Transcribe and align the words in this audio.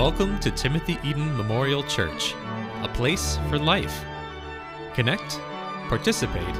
Welcome 0.00 0.40
to 0.40 0.50
Timothy 0.50 0.96
Eaton 1.04 1.36
Memorial 1.36 1.82
Church, 1.82 2.34
a 2.82 2.88
place 2.88 3.38
for 3.50 3.58
life. 3.58 4.02
Connect, 4.94 5.38
participate, 5.90 6.56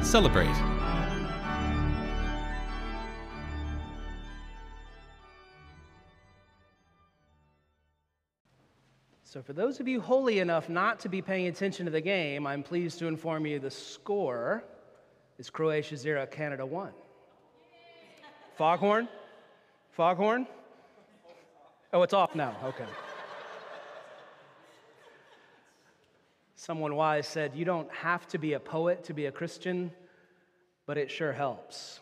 celebrate. 0.00 0.56
So, 9.24 9.42
for 9.42 9.52
those 9.52 9.78
of 9.78 9.86
you 9.86 10.00
holy 10.00 10.38
enough 10.38 10.70
not 10.70 10.98
to 11.00 11.10
be 11.10 11.20
paying 11.20 11.48
attention 11.48 11.84
to 11.84 11.92
the 11.92 12.00
game, 12.00 12.46
I'm 12.46 12.62
pleased 12.62 12.98
to 13.00 13.08
inform 13.08 13.44
you 13.44 13.58
the 13.58 13.70
score 13.70 14.64
is 15.36 15.50
Croatia 15.50 15.98
0, 15.98 16.24
Canada 16.28 16.64
1. 16.64 16.92
Foghorn? 18.56 19.06
Foghorn? 19.90 20.46
Oh, 21.92 22.02
it's 22.02 22.14
off 22.14 22.34
now. 22.34 22.56
Okay. 22.64 22.86
Someone 26.54 26.94
wise 26.94 27.26
said, 27.26 27.56
You 27.56 27.64
don't 27.64 27.90
have 27.90 28.28
to 28.28 28.38
be 28.38 28.52
a 28.52 28.60
poet 28.60 29.02
to 29.04 29.14
be 29.14 29.26
a 29.26 29.32
Christian, 29.32 29.90
but 30.86 30.98
it 30.98 31.10
sure 31.10 31.32
helps. 31.32 32.00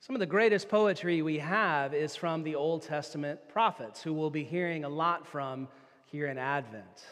Some 0.00 0.14
of 0.14 0.20
the 0.20 0.26
greatest 0.26 0.68
poetry 0.68 1.20
we 1.20 1.38
have 1.38 1.92
is 1.92 2.14
from 2.14 2.42
the 2.42 2.54
Old 2.54 2.82
Testament 2.82 3.40
prophets, 3.48 4.00
who 4.00 4.14
we'll 4.14 4.30
be 4.30 4.44
hearing 4.44 4.84
a 4.84 4.88
lot 4.88 5.26
from 5.26 5.68
here 6.06 6.28
in 6.28 6.38
Advent. 6.38 7.04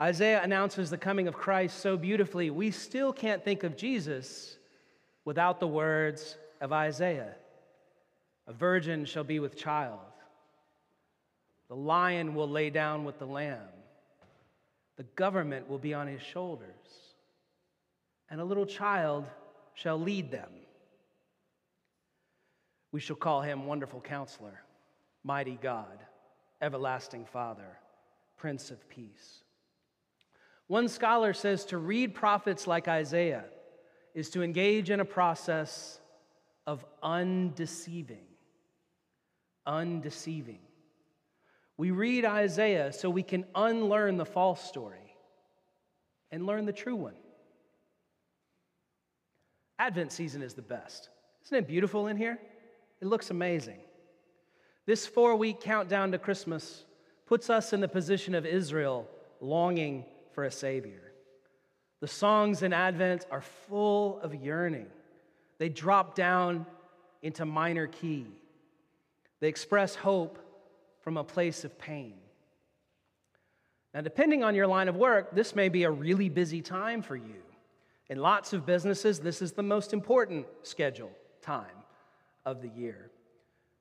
Isaiah 0.00 0.42
announces 0.42 0.88
the 0.88 0.96
coming 0.96 1.28
of 1.28 1.34
Christ 1.34 1.78
so 1.78 1.96
beautifully, 1.96 2.50
we 2.50 2.70
still 2.70 3.12
can't 3.12 3.44
think 3.44 3.62
of 3.62 3.76
Jesus 3.76 4.56
without 5.26 5.60
the 5.60 5.68
words 5.68 6.38
of 6.60 6.72
Isaiah 6.72 7.34
A 8.46 8.52
virgin 8.52 9.04
shall 9.04 9.24
be 9.24 9.38
with 9.38 9.56
child, 9.56 10.00
the 11.70 11.76
lion 11.76 12.34
will 12.34 12.48
lay 12.48 12.68
down 12.68 13.04
with 13.04 13.20
the 13.20 13.24
lamb, 13.24 13.56
the 14.96 15.04
government 15.14 15.70
will 15.70 15.78
be 15.78 15.94
on 15.94 16.08
his 16.08 16.20
shoulders, 16.20 16.66
and 18.28 18.40
a 18.40 18.44
little 18.44 18.66
child 18.66 19.30
shall 19.74 19.98
lead 19.98 20.32
them. 20.32 20.50
We 22.90 22.98
shall 22.98 23.14
call 23.14 23.40
him 23.40 23.66
Wonderful 23.66 24.00
Counselor, 24.00 24.60
Mighty 25.22 25.60
God, 25.62 25.96
Everlasting 26.60 27.24
Father, 27.26 27.78
Prince 28.36 28.72
of 28.72 28.88
Peace. 28.88 29.44
One 30.66 30.88
scholar 30.88 31.32
says 31.32 31.64
to 31.66 31.78
read 31.78 32.16
prophets 32.16 32.66
like 32.66 32.88
Isaiah 32.88 33.44
is 34.12 34.28
to 34.30 34.42
engage 34.42 34.90
in 34.90 34.98
a 34.98 35.04
process 35.04 36.00
of 36.66 36.84
undeceiving. 37.00 38.26
Undeceiving. 39.66 40.58
We 41.80 41.92
read 41.92 42.26
Isaiah 42.26 42.92
so 42.92 43.08
we 43.08 43.22
can 43.22 43.46
unlearn 43.54 44.18
the 44.18 44.26
false 44.26 44.62
story 44.62 45.16
and 46.30 46.44
learn 46.44 46.66
the 46.66 46.74
true 46.74 46.94
one. 46.94 47.14
Advent 49.78 50.12
season 50.12 50.42
is 50.42 50.52
the 50.52 50.60
best. 50.60 51.08
Isn't 51.46 51.56
it 51.56 51.66
beautiful 51.66 52.08
in 52.08 52.18
here? 52.18 52.38
It 53.00 53.06
looks 53.06 53.30
amazing. 53.30 53.78
This 54.84 55.06
four 55.06 55.36
week 55.36 55.62
countdown 55.62 56.12
to 56.12 56.18
Christmas 56.18 56.84
puts 57.24 57.48
us 57.48 57.72
in 57.72 57.80
the 57.80 57.88
position 57.88 58.34
of 58.34 58.44
Israel 58.44 59.08
longing 59.40 60.04
for 60.34 60.44
a 60.44 60.50
Savior. 60.50 61.14
The 62.00 62.08
songs 62.08 62.62
in 62.62 62.74
Advent 62.74 63.24
are 63.30 63.40
full 63.40 64.20
of 64.20 64.34
yearning. 64.34 64.88
They 65.56 65.70
drop 65.70 66.14
down 66.14 66.66
into 67.22 67.46
minor 67.46 67.86
key. 67.86 68.26
They 69.40 69.48
express 69.48 69.94
hope 69.94 70.38
from 71.10 71.16
a 71.16 71.24
place 71.24 71.64
of 71.64 71.76
pain. 71.76 72.14
Now, 73.92 74.00
depending 74.00 74.44
on 74.44 74.54
your 74.54 74.68
line 74.68 74.86
of 74.86 74.94
work, 74.94 75.34
this 75.34 75.56
may 75.56 75.68
be 75.68 75.82
a 75.82 75.90
really 75.90 76.28
busy 76.28 76.62
time 76.62 77.02
for 77.02 77.16
you. 77.16 77.42
In 78.08 78.18
lots 78.18 78.52
of 78.52 78.64
businesses, 78.64 79.18
this 79.18 79.42
is 79.42 79.50
the 79.50 79.64
most 79.64 79.92
important 79.92 80.46
schedule 80.62 81.10
time 81.42 81.82
of 82.46 82.62
the 82.62 82.68
year. 82.68 83.10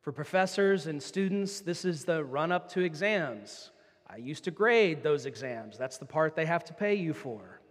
For 0.01 0.11
professors 0.11 0.87
and 0.87 1.03
students, 1.03 1.59
this 1.59 1.85
is 1.85 2.03
the 2.03 2.23
run 2.23 2.51
up 2.51 2.67
to 2.71 2.81
exams. 2.81 3.69
I 4.09 4.15
used 4.15 4.43
to 4.45 4.51
grade 4.51 5.03
those 5.03 5.27
exams, 5.27 5.77
that's 5.77 5.99
the 5.99 6.05
part 6.05 6.35
they 6.35 6.47
have 6.47 6.63
to 6.63 6.73
pay 6.73 6.95
you 6.95 7.13
for. 7.13 7.61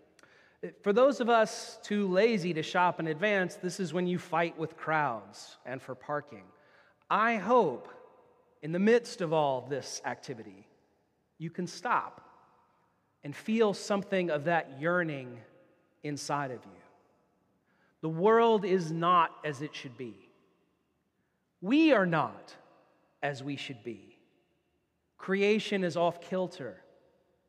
For 0.84 0.93
those 0.93 1.19
of 1.19 1.28
us 1.28 1.81
too 1.82 2.06
lazy 2.06 2.55
to 2.55 2.62
shop 2.62 3.00
in 3.00 3.09
advance, 3.09 3.56
this 3.56 3.81
is 3.81 3.93
when 3.93 4.06
you 4.06 4.21
fight 4.21 4.56
with 4.56 4.77
crowds 4.77 5.59
and 5.66 5.82
for 5.82 5.97
parking. 5.97 6.44
I 7.11 7.34
hope 7.34 7.88
in 8.62 8.72
the 8.72 8.78
midst 8.78 9.20
of 9.20 9.32
all 9.32 9.66
this 9.69 10.02
activity, 10.04 10.66
you 11.38 11.50
can 11.50 11.66
stop 11.66 12.20
and 13.24 13.34
feel 13.34 13.74
something 13.74 14.30
of 14.30 14.44
that 14.44 14.80
yearning 14.80 15.38
inside 16.02 16.50
of 16.50 16.64
you. 16.64 16.80
The 18.00 18.08
world 18.08 18.64
is 18.64 18.92
not 18.92 19.30
as 19.44 19.62
it 19.62 19.74
should 19.74 19.96
be. 19.96 20.14
We 21.60 21.92
are 21.92 22.06
not 22.06 22.54
as 23.22 23.42
we 23.42 23.56
should 23.56 23.82
be. 23.82 24.16
Creation 25.16 25.82
is 25.82 25.96
off 25.96 26.20
kilter, 26.20 26.80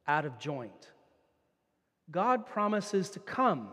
out 0.07 0.25
of 0.25 0.39
joint. 0.39 0.91
God 2.09 2.47
promises 2.47 3.11
to 3.11 3.19
come 3.19 3.69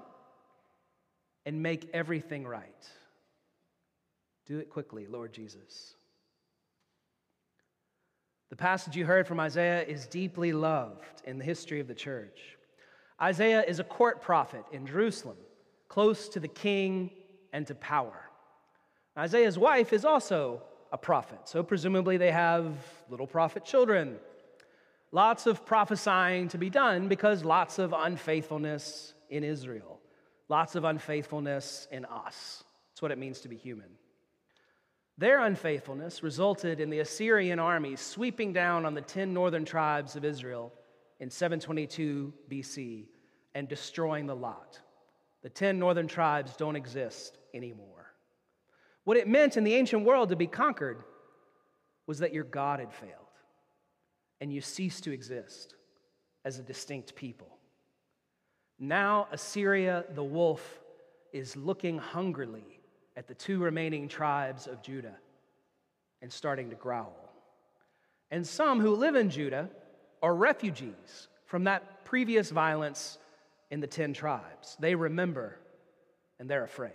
and 1.47 1.63
make 1.63 1.89
everything 1.95 2.47
right. 2.47 2.87
Do 4.45 4.59
it 4.59 4.69
quickly, 4.69 5.07
Lord 5.07 5.33
Jesus. 5.33 5.96
The 8.49 8.57
passage 8.57 8.97
you 8.97 9.05
heard 9.05 9.27
from 9.27 9.41
Isaiah 9.41 9.83
is 9.83 10.07
deeply 10.07 10.53
loved 10.53 11.23
in 11.25 11.39
the 11.39 11.45
history 11.45 11.81
of 11.81 11.89
the 11.89 11.95
church. 11.95 12.39
Isaiah 13.21 13.65
is 13.67 13.81
a 13.81 13.85
court 13.85 14.23
prophet 14.23 14.65
in 14.73 14.87
Jerusalem, 14.87 15.37
close 15.89 16.29
to 16.29 16.41
the 16.41 16.49
king 16.49 17.11
and 17.53 17.67
to 17.67 17.75
power. 17.75 18.31
Isaiah's 19.19 19.59
wife 19.59 19.93
is 19.93 20.05
also 20.05 20.63
a 20.93 20.99
prophet, 20.99 21.41
so 21.45 21.63
presumably 21.63 22.19
they 22.19 22.31
have 22.31 22.67
little 23.09 23.27
prophet 23.27 23.65
children. 23.65 24.17
Lots 25.11 25.47
of 25.47 25.67
prophesying 25.67 26.49
to 26.49 26.59
be 26.59 26.71
done 26.71 27.09
because 27.09 27.45
lots 27.45 27.79
of 27.79 27.95
unfaithfulness 27.97 29.15
in 29.29 29.43
Israel, 29.43 29.99
lots 30.49 30.77
of 30.77 30.85
unfaithfulness 30.85 31.89
in 31.91 32.05
us. 32.05 32.63
That's 32.91 33.03
what 33.03 33.11
it 33.11 33.19
means 33.19 33.41
to 33.41 33.49
be 33.49 33.57
human. 33.57 33.89
Their 35.19 35.41
unfaithfulness 35.41 36.23
resulted 36.23 36.79
in 36.79 36.91
the 36.91 36.99
Assyrian 37.01 37.59
army 37.59 37.97
sweeping 37.97 38.53
down 38.53 38.85
on 38.85 38.95
the 38.95 39.01
10 39.01 39.33
northern 39.33 39.65
tribes 39.65 40.15
of 40.15 40.25
Israel 40.25 40.73
in 41.21 41.31
722 41.31 42.35
BC 42.51 43.07
and 43.55 43.67
destroying 43.67 44.27
the 44.27 44.37
lot. 44.37 44.79
The 45.43 45.49
10 45.49 45.79
northern 45.79 46.07
tribes 46.07 46.55
don't 46.57 46.77
exist 46.77 47.39
anymore. 47.55 48.13
What 49.05 49.17
it 49.17 49.29
meant 49.29 49.57
in 49.57 49.65
the 49.65 49.75
ancient 49.75 50.05
world 50.05 50.29
to 50.29 50.37
be 50.37 50.47
conquered 50.47 51.03
was 52.07 52.19
that 52.19 52.35
your 52.35 52.45
God 52.45 52.81
had 52.81 52.93
failed 52.93 53.13
and 54.41 54.53
you 54.53 54.61
ceased 54.61 55.05
to 55.05 55.13
exist 55.13 55.75
as 56.45 56.59
a 56.59 56.63
distinct 56.63 57.15
people. 57.15 57.57
Now, 58.79 59.29
Assyria, 59.33 60.05
the 60.15 60.23
wolf, 60.23 60.81
is 61.33 61.57
looking 61.57 61.97
hungrily 61.97 62.76
at 63.17 63.27
the 63.27 63.35
two 63.35 63.59
remaining 63.59 64.09
tribes 64.09 64.67
of 64.67 64.83
Judah 64.83 65.17
and 66.23 66.33
starting 66.33 66.71
to 66.71 66.77
growl. 66.77 67.15
And 68.31 68.47
some 68.47 68.81
who 68.81 68.95
live 68.95 69.15
in 69.15 69.31
Judah 69.31 69.71
are 70.23 70.35
refugees 70.35 71.29
from 71.45 71.65
that 71.65 72.05
previous 72.05 72.51
violence 72.51 73.19
in 73.71 73.81
the 73.81 73.87
10 73.87 74.13
tribes. 74.13 74.77
They 74.81 74.95
remember 74.95 75.59
and 76.39 76.49
they're 76.49 76.65
afraid. 76.65 76.93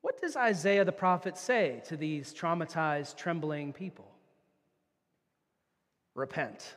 What 0.00 0.20
does 0.20 0.36
Isaiah 0.36 0.84
the 0.84 0.92
prophet 0.92 1.38
say 1.38 1.82
to 1.86 1.96
these 1.96 2.34
traumatized, 2.34 3.16
trembling 3.16 3.72
people? 3.72 4.12
repent. 6.14 6.76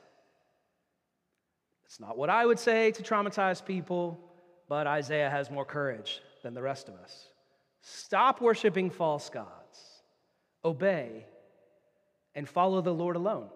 It's 1.85 1.99
not 1.99 2.17
what 2.17 2.29
I 2.29 2.45
would 2.45 2.59
say 2.59 2.91
to 2.91 3.03
traumatized 3.03 3.65
people, 3.65 4.19
but 4.67 4.87
Isaiah 4.87 5.29
has 5.29 5.51
more 5.51 5.65
courage 5.65 6.21
than 6.45 6.53
the 6.53 6.61
rest 6.61 6.87
of 6.87 6.93
us. 6.93 7.29
Stop 7.81 8.39
worshiping 8.39 8.91
false 8.91 9.31
gods, 9.31 10.03
obey, 10.63 11.25
and 12.35 12.47
follow 12.47 12.81
the 12.81 12.93
Lord 12.93 13.15
alone, 13.15 13.49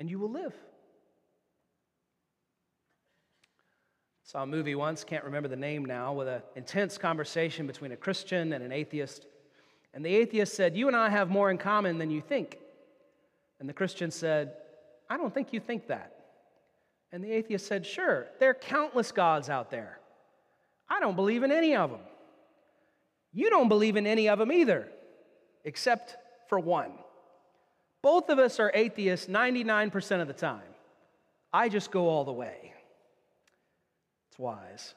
and 0.00 0.10
you 0.10 0.18
will 0.18 0.30
live. 0.30 0.54
Saw 4.24 4.42
a 4.42 4.46
movie 4.46 4.74
once, 4.74 5.04
can't 5.04 5.22
remember 5.22 5.48
the 5.48 5.54
name 5.54 5.84
now, 5.84 6.12
with 6.12 6.26
an 6.26 6.42
intense 6.56 6.98
conversation 6.98 7.68
between 7.68 7.92
a 7.92 7.96
Christian 7.96 8.52
and 8.52 8.64
an 8.64 8.72
atheist. 8.72 9.24
And 9.94 10.04
the 10.04 10.16
atheist 10.16 10.54
said, 10.54 10.76
You 10.76 10.88
and 10.88 10.96
I 10.96 11.10
have 11.10 11.30
more 11.30 11.48
in 11.48 11.58
common 11.58 11.98
than 11.98 12.10
you 12.10 12.20
think. 12.20 12.58
And 13.60 13.68
the 13.68 13.72
Christian 13.72 14.10
said, 14.10 14.54
I 15.08 15.16
don't 15.16 15.32
think 15.32 15.52
you 15.52 15.60
think 15.60 15.86
that. 15.86 16.12
And 17.12 17.22
the 17.22 17.30
atheist 17.30 17.68
said, 17.68 17.86
Sure, 17.86 18.26
there 18.40 18.50
are 18.50 18.54
countless 18.54 19.12
gods 19.12 19.48
out 19.48 19.70
there. 19.70 20.00
I 20.88 21.00
don't 21.00 21.16
believe 21.16 21.42
in 21.42 21.52
any 21.52 21.74
of 21.76 21.90
them. 21.90 22.00
You 23.32 23.50
don't 23.50 23.68
believe 23.68 23.96
in 23.96 24.06
any 24.06 24.28
of 24.28 24.38
them 24.38 24.52
either, 24.52 24.88
except 25.64 26.16
for 26.48 26.58
one. 26.58 26.92
Both 28.02 28.28
of 28.28 28.38
us 28.38 28.60
are 28.60 28.70
atheists 28.72 29.26
99% 29.26 30.20
of 30.20 30.28
the 30.28 30.32
time. 30.32 30.62
I 31.52 31.68
just 31.68 31.90
go 31.90 32.08
all 32.08 32.24
the 32.24 32.32
way. 32.32 32.72
It's 34.30 34.38
wise. 34.38 34.94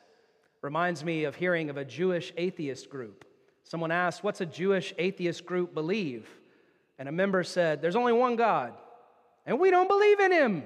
Reminds 0.61 1.03
me 1.03 1.23
of 1.23 1.35
hearing 1.35 1.69
of 1.69 1.77
a 1.77 1.85
Jewish 1.85 2.33
atheist 2.37 2.89
group. 2.89 3.25
Someone 3.63 3.91
asked, 3.91 4.23
What's 4.23 4.41
a 4.41 4.45
Jewish 4.45 4.93
atheist 4.97 5.45
group 5.45 5.73
believe? 5.73 6.27
And 6.97 7.07
a 7.07 7.11
member 7.11 7.43
said, 7.43 7.81
There's 7.81 7.95
only 7.95 8.13
one 8.13 8.35
God, 8.35 8.73
and 9.45 9.59
we 9.59 9.71
don't 9.71 9.87
believe 9.87 10.19
in 10.19 10.31
him. 10.31 10.63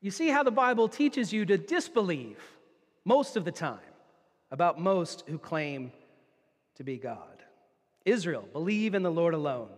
You 0.00 0.10
see 0.10 0.28
how 0.28 0.42
the 0.42 0.50
Bible 0.50 0.88
teaches 0.88 1.32
you 1.32 1.44
to 1.46 1.58
disbelieve 1.58 2.38
most 3.08 3.38
of 3.38 3.44
the 3.46 3.50
time 3.50 3.78
about 4.50 4.78
most 4.78 5.24
who 5.26 5.38
claim 5.38 5.90
to 6.76 6.84
be 6.84 6.98
God. 6.98 7.42
Israel, 8.04 8.46
believe 8.52 8.94
in 8.94 9.02
the 9.02 9.10
Lord 9.10 9.32
alone. 9.32 9.70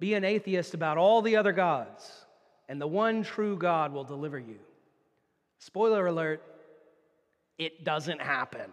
Be 0.00 0.12
an 0.12 0.22
atheist 0.22 0.74
about 0.74 0.98
all 0.98 1.22
the 1.22 1.36
other 1.36 1.52
gods, 1.52 2.26
and 2.68 2.78
the 2.78 2.86
one 2.86 3.22
true 3.22 3.56
God 3.56 3.94
will 3.94 4.04
deliver 4.04 4.38
you. 4.38 4.58
Spoiler 5.60 6.06
alert, 6.06 6.42
it 7.56 7.84
doesn't 7.84 8.20
happen. 8.20 8.70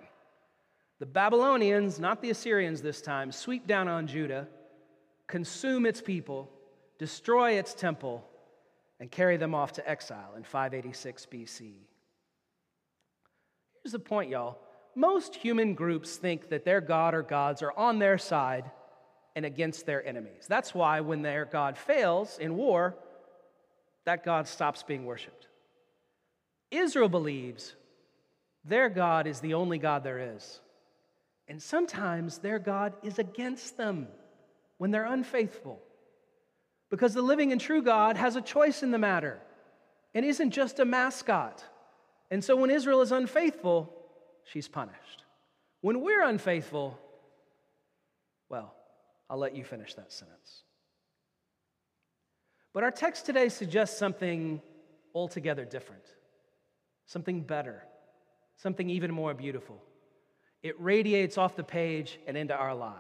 The 1.00 1.06
Babylonians, 1.06 1.98
not 1.98 2.22
the 2.22 2.32
Assyrians 2.32 2.82
this 2.82 3.02
time, 3.02 3.32
sweep 3.32 3.66
down 3.66 3.88
on 3.88 4.08
Judah, 4.08 4.50
consume 5.28 5.86
its 5.86 6.02
people, 6.02 6.52
destroy 7.00 7.54
its 7.54 7.74
temple, 7.74 8.28
and 9.00 9.10
carry 9.10 9.38
them 9.38 9.56
off 9.56 9.72
to 9.74 9.90
exile 9.90 10.34
in 10.36 10.44
586 10.44 11.28
BC. 11.32 11.72
Here's 13.84 13.94
the 13.94 14.00
point, 14.00 14.30
y'all. 14.30 14.58
Most 14.96 15.36
human 15.36 15.74
groups 15.74 16.18
think 16.18 16.50
that 16.50 16.66
their 16.66 16.82
God 16.82 17.14
or 17.14 17.24
gods 17.24 17.62
are 17.62 17.74
on 17.78 18.00
their 18.00 18.18
side 18.18 18.70
and 19.36 19.46
against 19.46 19.86
their 19.86 20.06
enemies. 20.06 20.46
That's 20.48 20.76
why 20.76 21.00
when 21.00 21.22
their 21.22 21.46
God 21.46 21.78
fails 21.78 22.38
in 22.38 22.56
war, 22.56 22.96
that 24.06 24.26
God 24.26 24.48
stops 24.48 24.84
being 24.84 25.06
worshiped. 25.06 25.48
Israel 26.70 27.10
believes 27.10 27.76
their 28.66 28.90
God 28.90 29.28
is 29.28 29.40
the 29.40 29.54
only 29.54 29.78
God 29.78 30.04
there 30.04 30.36
is. 30.36 30.60
And 31.48 31.62
sometimes 31.62 32.38
their 32.38 32.60
God 32.60 32.94
is 33.04 33.20
against 33.20 33.78
them 33.78 34.08
when 34.78 34.92
they're 34.92 35.06
unfaithful. 35.06 35.82
Because 36.90 37.14
the 37.14 37.22
living 37.22 37.52
and 37.52 37.60
true 37.60 37.82
God 37.82 38.18
has 38.18 38.36
a 38.36 38.42
choice 38.42 38.84
in 38.84 38.92
the 38.92 38.98
matter 38.98 39.40
and 40.14 40.26
isn't 40.26 40.52
just 40.52 40.80
a 40.80 40.86
mascot. 40.86 41.64
And 42.32 42.44
so 42.44 42.56
when 42.56 42.72
Israel 42.72 43.02
is 43.02 43.12
unfaithful, 43.12 43.94
she's 44.46 44.70
punished. 44.70 45.26
When 45.82 46.02
we're 46.02 46.24
unfaithful, 46.24 46.98
well, 48.50 48.74
I'll 49.30 49.38
let 49.38 49.56
you 49.56 49.66
finish 49.66 49.94
that 49.96 50.12
sentence. 50.12 50.64
But 52.74 52.84
our 52.84 52.92
text 52.92 53.26
today 53.26 53.50
suggests 53.50 54.00
something 54.00 54.62
altogether 55.14 55.66
different, 55.66 56.06
something 57.06 57.42
better, 57.42 57.84
something 58.56 58.90
even 58.90 59.12
more 59.12 59.34
beautiful. 59.34 59.82
It 60.64 60.80
radiates 60.80 61.38
off 61.38 61.58
the 61.58 61.64
page 61.64 62.18
and 62.28 62.38
into 62.38 62.56
our 62.56 62.76
lives. 62.76 63.00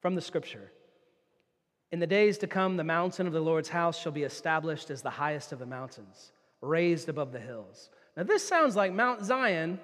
From 0.00 0.14
the 0.14 0.20
scripture 0.20 0.70
In 1.90 2.00
the 2.00 2.06
days 2.06 2.36
to 2.38 2.46
come, 2.46 2.76
the 2.76 2.84
mountain 2.84 3.26
of 3.26 3.32
the 3.32 3.40
Lord's 3.40 3.70
house 3.70 3.98
shall 3.98 4.12
be 4.12 4.24
established 4.24 4.90
as 4.90 5.00
the 5.00 5.10
highest 5.10 5.52
of 5.52 5.58
the 5.58 5.66
mountains, 5.66 6.32
raised 6.64 7.08
above 7.08 7.32
the 7.32 7.40
hills. 7.40 7.90
Now, 8.16 8.22
this 8.22 8.46
sounds 8.46 8.76
like 8.76 8.92
Mount 8.92 9.24
Zion 9.24 9.78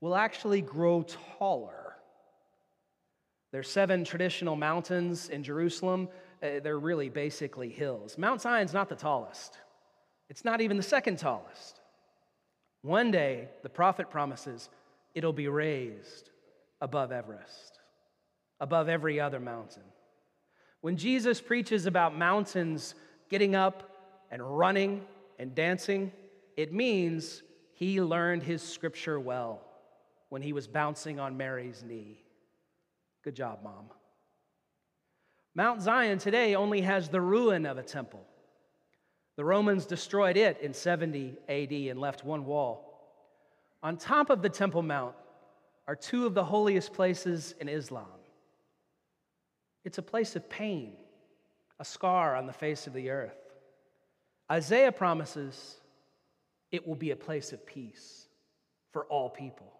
will 0.00 0.14
actually 0.14 0.62
grow 0.62 1.04
taller. 1.38 1.94
There's 3.52 3.70
seven 3.70 4.04
traditional 4.04 4.56
mountains 4.56 5.28
in 5.28 5.42
Jerusalem. 5.42 6.08
Uh, 6.42 6.60
they're 6.62 6.78
really 6.78 7.08
basically 7.08 7.68
hills. 7.68 8.16
Mount 8.16 8.40
Zion's 8.40 8.72
not 8.72 8.88
the 8.88 8.94
tallest, 8.94 9.58
it's 10.28 10.44
not 10.44 10.60
even 10.60 10.76
the 10.76 10.82
second 10.82 11.18
tallest. 11.18 11.80
One 12.82 13.10
day, 13.10 13.48
the 13.62 13.68
prophet 13.68 14.08
promises 14.08 14.70
it'll 15.14 15.34
be 15.34 15.48
raised 15.48 16.30
above 16.80 17.12
Everest, 17.12 17.78
above 18.58 18.88
every 18.88 19.20
other 19.20 19.40
mountain. 19.40 19.82
When 20.80 20.96
Jesus 20.96 21.42
preaches 21.42 21.84
about 21.84 22.16
mountains 22.16 22.94
getting 23.28 23.54
up 23.54 23.90
and 24.30 24.40
running 24.58 25.04
and 25.40 25.54
dancing, 25.54 26.12
it 26.54 26.70
means 26.70 27.42
he 27.72 28.02
learned 28.02 28.42
his 28.42 28.62
scripture 28.62 29.18
well 29.18 29.62
when 30.28 30.42
he 30.42 30.52
was 30.52 30.68
bouncing 30.68 31.18
on 31.18 31.38
Mary's 31.38 31.82
knee. 31.82 32.22
Good 33.24 33.36
job, 33.36 33.60
Mom. 33.64 33.86
Mount 35.54 35.80
Zion 35.80 36.18
today 36.18 36.54
only 36.54 36.82
has 36.82 37.08
the 37.08 37.22
ruin 37.22 37.64
of 37.64 37.78
a 37.78 37.82
temple. 37.82 38.20
The 39.36 39.44
Romans 39.46 39.86
destroyed 39.86 40.36
it 40.36 40.60
in 40.60 40.74
70 40.74 41.38
AD 41.48 41.72
and 41.72 41.98
left 41.98 42.22
one 42.22 42.44
wall. 42.44 43.00
On 43.82 43.96
top 43.96 44.28
of 44.28 44.42
the 44.42 44.50
Temple 44.50 44.82
Mount 44.82 45.14
are 45.88 45.96
two 45.96 46.26
of 46.26 46.34
the 46.34 46.44
holiest 46.44 46.92
places 46.92 47.54
in 47.58 47.66
Islam. 47.66 48.04
It's 49.86 49.96
a 49.96 50.02
place 50.02 50.36
of 50.36 50.50
pain, 50.50 50.96
a 51.78 51.84
scar 51.86 52.36
on 52.36 52.46
the 52.46 52.52
face 52.52 52.86
of 52.86 52.92
the 52.92 53.08
earth. 53.08 53.39
Isaiah 54.50 54.92
promises 54.92 55.76
it 56.72 56.86
will 56.86 56.96
be 56.96 57.10
a 57.10 57.16
place 57.16 57.52
of 57.52 57.64
peace 57.66 58.26
for 58.92 59.04
all 59.06 59.30
people. 59.30 59.72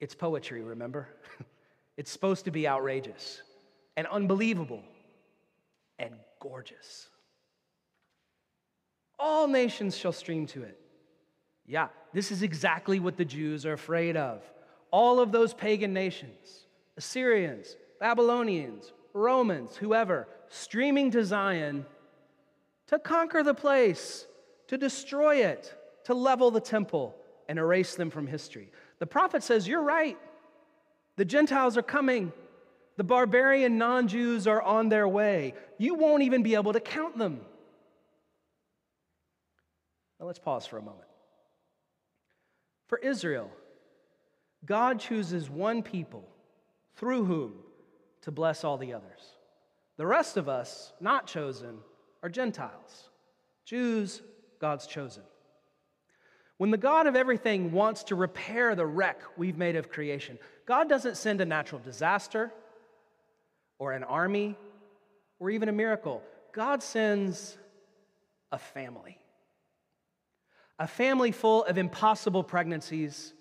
It's 0.00 0.14
poetry, 0.14 0.62
remember? 0.62 1.08
it's 1.96 2.10
supposed 2.10 2.44
to 2.44 2.50
be 2.50 2.66
outrageous 2.66 3.42
and 3.96 4.06
unbelievable 4.06 4.82
and 5.98 6.14
gorgeous. 6.40 7.08
All 9.18 9.48
nations 9.48 9.96
shall 9.96 10.12
stream 10.12 10.46
to 10.48 10.62
it. 10.62 10.78
Yeah, 11.66 11.88
this 12.12 12.30
is 12.30 12.42
exactly 12.42 13.00
what 13.00 13.16
the 13.16 13.24
Jews 13.24 13.66
are 13.66 13.72
afraid 13.72 14.16
of. 14.16 14.42
All 14.90 15.20
of 15.20 15.32
those 15.32 15.52
pagan 15.52 15.92
nations, 15.92 16.66
Assyrians, 16.96 17.76
Babylonians, 18.00 18.92
Romans, 19.12 19.76
whoever, 19.76 20.28
streaming 20.48 21.10
to 21.10 21.24
Zion 21.24 21.84
to 22.88 22.98
conquer 22.98 23.42
the 23.42 23.54
place, 23.54 24.26
to 24.66 24.76
destroy 24.76 25.36
it, 25.44 25.74
to 26.04 26.14
level 26.14 26.50
the 26.50 26.60
temple, 26.60 27.14
and 27.48 27.58
erase 27.58 27.94
them 27.94 28.10
from 28.10 28.26
history. 28.26 28.70
The 28.98 29.06
prophet 29.06 29.42
says, 29.42 29.66
You're 29.66 29.82
right. 29.82 30.18
The 31.16 31.24
Gentiles 31.24 31.76
are 31.76 31.82
coming. 31.82 32.32
The 32.96 33.04
barbarian 33.04 33.78
non 33.78 34.08
Jews 34.08 34.46
are 34.46 34.60
on 34.60 34.88
their 34.88 35.06
way. 35.06 35.54
You 35.78 35.94
won't 35.94 36.22
even 36.22 36.42
be 36.42 36.54
able 36.54 36.72
to 36.72 36.80
count 36.80 37.16
them. 37.16 37.40
Now 40.18 40.26
let's 40.26 40.38
pause 40.38 40.66
for 40.66 40.78
a 40.78 40.82
moment. 40.82 41.06
For 42.88 42.98
Israel, 42.98 43.50
God 44.64 44.98
chooses 44.98 45.48
one 45.48 45.82
people 45.82 46.28
through 46.96 47.24
whom 47.24 47.52
to 48.22 48.30
bless 48.30 48.64
all 48.64 48.78
the 48.78 48.94
others. 48.94 49.20
The 49.96 50.06
rest 50.06 50.36
of 50.36 50.48
us, 50.48 50.92
not 51.00 51.26
chosen, 51.26 51.78
are 52.22 52.28
Gentiles. 52.28 53.10
Jews, 53.64 54.22
God's 54.60 54.86
chosen. 54.86 55.22
When 56.56 56.70
the 56.70 56.76
God 56.76 57.06
of 57.06 57.14
everything 57.14 57.70
wants 57.70 58.04
to 58.04 58.16
repair 58.16 58.74
the 58.74 58.86
wreck 58.86 59.22
we've 59.36 59.56
made 59.56 59.76
of 59.76 59.88
creation, 59.88 60.38
God 60.66 60.88
doesn't 60.88 61.16
send 61.16 61.40
a 61.40 61.44
natural 61.44 61.80
disaster 61.80 62.52
or 63.78 63.92
an 63.92 64.02
army 64.02 64.56
or 65.38 65.50
even 65.50 65.68
a 65.68 65.72
miracle. 65.72 66.22
God 66.52 66.82
sends 66.82 67.56
a 68.50 68.58
family. 68.58 69.18
A 70.80 70.88
family 70.88 71.30
full 71.30 71.64
of 71.64 71.78
impossible 71.78 72.42
pregnancies 72.42 73.34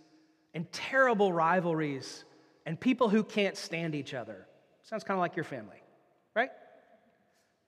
and 0.53 0.72
terrible 0.72 1.34
rivalries 1.34 2.24
and 2.65 2.79
people 2.79 3.10
who 3.10 3.24
can't 3.24 3.57
stand 3.57 3.96
each 3.96 4.13
other. 4.13 4.48
Sounds 4.84 5.03
kind 5.03 5.17
of 5.17 5.22
like 5.22 5.36
your 5.36 5.46
family? 5.46 5.81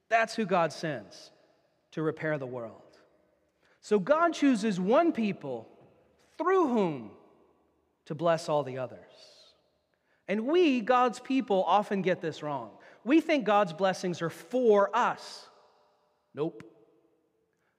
That's 0.09 0.35
who 0.35 0.45
God 0.45 0.73
sends 0.73 1.31
to 1.91 2.01
repair 2.01 2.37
the 2.37 2.45
world. 2.45 2.81
So 3.81 3.99
God 3.99 4.33
chooses 4.33 4.79
one 4.79 5.11
people 5.11 5.67
through 6.37 6.67
whom 6.67 7.11
to 8.05 8.15
bless 8.15 8.49
all 8.49 8.63
the 8.63 8.79
others. 8.79 8.99
And 10.27 10.45
we, 10.45 10.81
God's 10.81 11.19
people, 11.19 11.63
often 11.65 12.01
get 12.01 12.21
this 12.21 12.43
wrong. 12.43 12.71
We 13.03 13.21
think 13.21 13.45
God's 13.45 13.73
blessings 13.73 14.21
are 14.21 14.29
for 14.29 14.95
us. 14.95 15.47
Nope. 16.35 16.63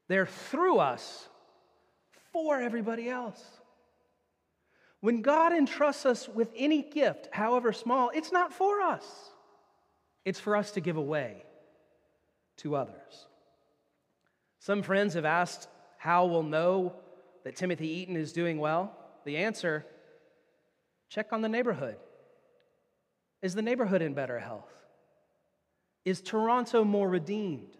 They're 0.08 0.26
through 0.26 0.78
us 0.78 1.28
for 2.32 2.60
everybody 2.60 3.08
else. 3.08 3.42
When 5.00 5.22
God 5.22 5.52
entrusts 5.52 6.04
us 6.04 6.28
with 6.28 6.48
any 6.56 6.82
gift, 6.82 7.28
however 7.32 7.72
small, 7.72 8.10
it's 8.14 8.32
not 8.32 8.52
for 8.52 8.82
us, 8.82 9.04
it's 10.24 10.40
for 10.40 10.56
us 10.56 10.72
to 10.72 10.80
give 10.80 10.96
away 10.96 11.44
to 12.60 12.76
others. 12.76 13.26
Some 14.58 14.82
friends 14.82 15.14
have 15.14 15.24
asked 15.24 15.68
how 15.98 16.26
we'll 16.26 16.42
know 16.42 16.94
that 17.44 17.56
Timothy 17.56 17.88
Eaton 17.88 18.16
is 18.16 18.32
doing 18.32 18.58
well? 18.58 18.96
The 19.24 19.38
answer 19.38 19.86
check 21.08 21.32
on 21.32 21.42
the 21.42 21.48
neighborhood. 21.48 21.96
Is 23.42 23.54
the 23.54 23.62
neighborhood 23.62 24.02
in 24.02 24.14
better 24.14 24.38
health? 24.38 24.70
Is 26.04 26.20
Toronto 26.20 26.84
more 26.84 27.08
redeemed? 27.08 27.76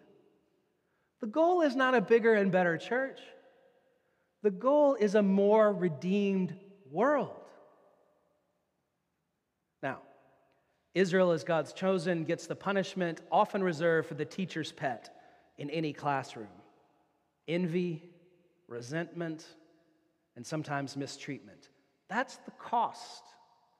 The 1.21 1.27
goal 1.27 1.61
is 1.61 1.75
not 1.75 1.95
a 1.95 2.01
bigger 2.01 2.33
and 2.33 2.51
better 2.51 2.77
church. 2.77 3.19
The 4.43 4.51
goal 4.51 4.95
is 4.99 5.15
a 5.15 5.21
more 5.21 5.71
redeemed 5.71 6.55
world. 6.89 7.39
Now, 9.83 9.99
Israel, 10.93 11.31
as 11.31 11.43
God's 11.43 11.73
chosen, 11.73 12.25
gets 12.25 12.47
the 12.47 12.55
punishment 12.55 13.21
often 13.31 13.63
reserved 13.63 14.07
for 14.07 14.15
the 14.15 14.25
teacher's 14.25 14.71
pet 14.71 15.15
in 15.57 15.69
any 15.69 15.93
classroom 15.93 16.47
envy, 17.47 18.01
resentment, 18.67 19.45
and 20.35 20.45
sometimes 20.45 20.95
mistreatment. 20.95 21.69
That's 22.07 22.37
the 22.37 22.51
cost 22.51 23.23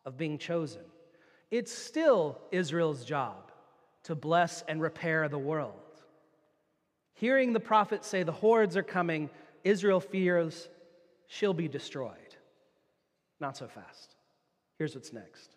of 0.06 0.18
being 0.18 0.38
chosen. 0.38 0.82
It's 1.52 1.72
still 1.72 2.40
Israel's 2.52 3.06
job 3.06 3.52
to 4.04 4.16
bless 4.16 4.64
and 4.68 4.82
repair 4.82 5.30
the 5.30 5.38
world. 5.38 5.74
Hearing 7.14 7.54
the 7.54 7.60
prophet 7.60 8.04
say 8.04 8.24
the 8.24 8.32
hordes 8.32 8.76
are 8.76 8.84
coming, 8.84 9.30
Israel 9.64 10.00
fears 10.00 10.70
she'll 11.28 11.54
be 11.54 11.68
destroyed. 11.68 12.36
Not 13.40 13.58
so 13.58 13.68
fast. 13.68 14.16
Here's 14.78 14.96
what's 14.96 15.14
next. 15.14 15.56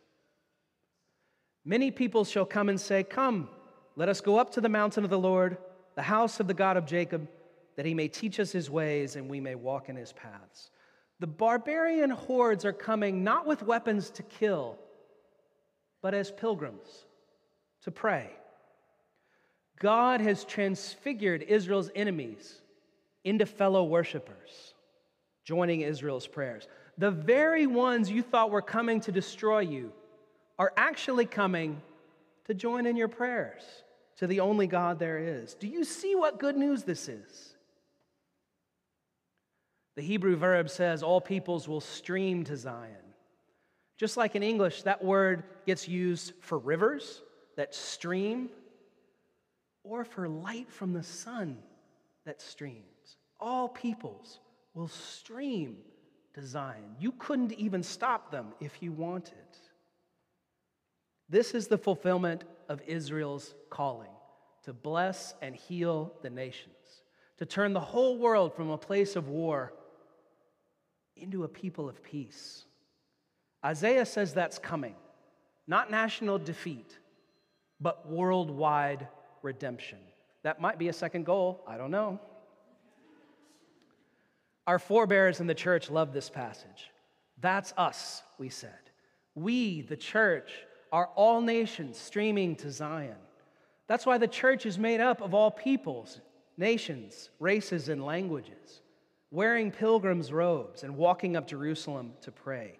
Many 1.64 1.90
people 1.90 2.24
shall 2.24 2.44
come 2.44 2.68
and 2.68 2.80
say, 2.80 3.02
Come, 3.02 3.48
let 3.96 4.08
us 4.08 4.20
go 4.20 4.38
up 4.38 4.50
to 4.52 4.60
the 4.60 4.68
mountain 4.68 5.04
of 5.04 5.10
the 5.10 5.18
Lord, 5.18 5.56
the 5.94 6.02
house 6.02 6.40
of 6.40 6.46
the 6.46 6.54
God 6.54 6.76
of 6.76 6.86
Jacob, 6.86 7.28
that 7.76 7.86
he 7.86 7.94
may 7.94 8.08
teach 8.08 8.38
us 8.38 8.52
his 8.52 8.70
ways 8.70 9.16
and 9.16 9.28
we 9.28 9.40
may 9.40 9.54
walk 9.54 9.88
in 9.88 9.96
his 9.96 10.12
paths. 10.12 10.70
The 11.20 11.26
barbarian 11.26 12.10
hordes 12.10 12.64
are 12.64 12.72
coming 12.72 13.24
not 13.24 13.46
with 13.46 13.62
weapons 13.62 14.10
to 14.10 14.22
kill, 14.22 14.78
but 16.02 16.12
as 16.12 16.30
pilgrims 16.30 17.06
to 17.82 17.90
pray. 17.90 18.30
God 19.80 20.20
has 20.20 20.44
transfigured 20.44 21.42
Israel's 21.42 21.90
enemies 21.94 22.60
into 23.24 23.46
fellow 23.46 23.84
worshipers, 23.84 24.74
joining 25.44 25.80
Israel's 25.80 26.26
prayers. 26.26 26.68
The 26.98 27.10
very 27.10 27.66
ones 27.66 28.10
you 28.10 28.22
thought 28.22 28.50
were 28.50 28.62
coming 28.62 29.00
to 29.00 29.12
destroy 29.12 29.60
you 29.60 29.92
are 30.58 30.72
actually 30.76 31.26
coming 31.26 31.80
to 32.46 32.54
join 32.54 32.86
in 32.86 32.96
your 32.96 33.08
prayers 33.08 33.62
to 34.16 34.26
the 34.26 34.40
only 34.40 34.66
God 34.66 34.98
there 34.98 35.18
is. 35.18 35.54
Do 35.54 35.66
you 35.66 35.84
see 35.84 36.14
what 36.14 36.38
good 36.38 36.56
news 36.56 36.84
this 36.84 37.08
is? 37.08 37.54
The 39.96 40.02
Hebrew 40.02 40.36
verb 40.36 40.70
says, 40.70 41.02
All 41.02 41.20
peoples 41.20 41.68
will 41.68 41.80
stream 41.80 42.44
to 42.44 42.56
Zion. 42.56 42.96
Just 43.96 44.16
like 44.16 44.34
in 44.34 44.42
English, 44.42 44.82
that 44.82 45.04
word 45.04 45.44
gets 45.66 45.88
used 45.88 46.32
for 46.40 46.58
rivers 46.58 47.22
that 47.56 47.74
stream 47.74 48.48
or 49.84 50.04
for 50.04 50.28
light 50.28 50.70
from 50.70 50.92
the 50.92 51.02
sun 51.02 51.58
that 52.24 52.40
streams. 52.40 52.82
All 53.38 53.68
peoples 53.68 54.40
will 54.74 54.88
stream 54.88 55.76
to 56.34 56.44
Zion. 56.44 56.96
You 56.98 57.12
couldn't 57.12 57.52
even 57.52 57.82
stop 57.82 58.32
them 58.32 58.48
if 58.60 58.82
you 58.82 58.90
wanted. 58.90 59.34
This 61.28 61.54
is 61.54 61.66
the 61.66 61.78
fulfillment 61.78 62.44
of 62.68 62.82
Israel's 62.86 63.54
calling 63.70 64.10
to 64.64 64.72
bless 64.72 65.34
and 65.42 65.54
heal 65.54 66.12
the 66.22 66.30
nations, 66.30 67.02
to 67.36 67.46
turn 67.46 67.72
the 67.72 67.80
whole 67.80 68.18
world 68.18 68.54
from 68.54 68.70
a 68.70 68.78
place 68.78 69.14
of 69.16 69.28
war 69.28 69.74
into 71.16 71.44
a 71.44 71.48
people 71.48 71.88
of 71.88 72.02
peace. 72.02 72.64
Isaiah 73.64 74.06
says 74.06 74.32
that's 74.32 74.58
coming, 74.58 74.94
not 75.66 75.90
national 75.90 76.38
defeat, 76.38 76.98
but 77.80 78.08
worldwide 78.08 79.08
redemption. 79.42 79.98
That 80.42 80.60
might 80.60 80.78
be 80.78 80.88
a 80.88 80.92
second 80.92 81.24
goal, 81.24 81.62
I 81.66 81.76
don't 81.76 81.90
know. 81.90 82.20
Our 84.66 84.78
forebears 84.78 85.40
in 85.40 85.46
the 85.46 85.54
church 85.54 85.90
love 85.90 86.12
this 86.12 86.30
passage. 86.30 86.90
That's 87.40 87.74
us, 87.76 88.22
we 88.38 88.48
said. 88.48 88.70
We, 89.34 89.82
the 89.82 89.96
church, 89.96 90.52
are 90.94 91.10
all 91.16 91.40
nations 91.40 91.98
streaming 91.98 92.54
to 92.54 92.70
Zion. 92.70 93.16
That's 93.88 94.06
why 94.06 94.16
the 94.16 94.28
church 94.28 94.64
is 94.64 94.78
made 94.78 95.00
up 95.00 95.22
of 95.22 95.34
all 95.34 95.50
peoples, 95.50 96.20
nations, 96.56 97.30
races, 97.40 97.88
and 97.88 98.06
languages, 98.06 98.80
wearing 99.32 99.72
pilgrims' 99.72 100.32
robes 100.32 100.84
and 100.84 100.96
walking 100.96 101.34
up 101.34 101.48
Jerusalem 101.48 102.12
to 102.20 102.30
pray. 102.30 102.78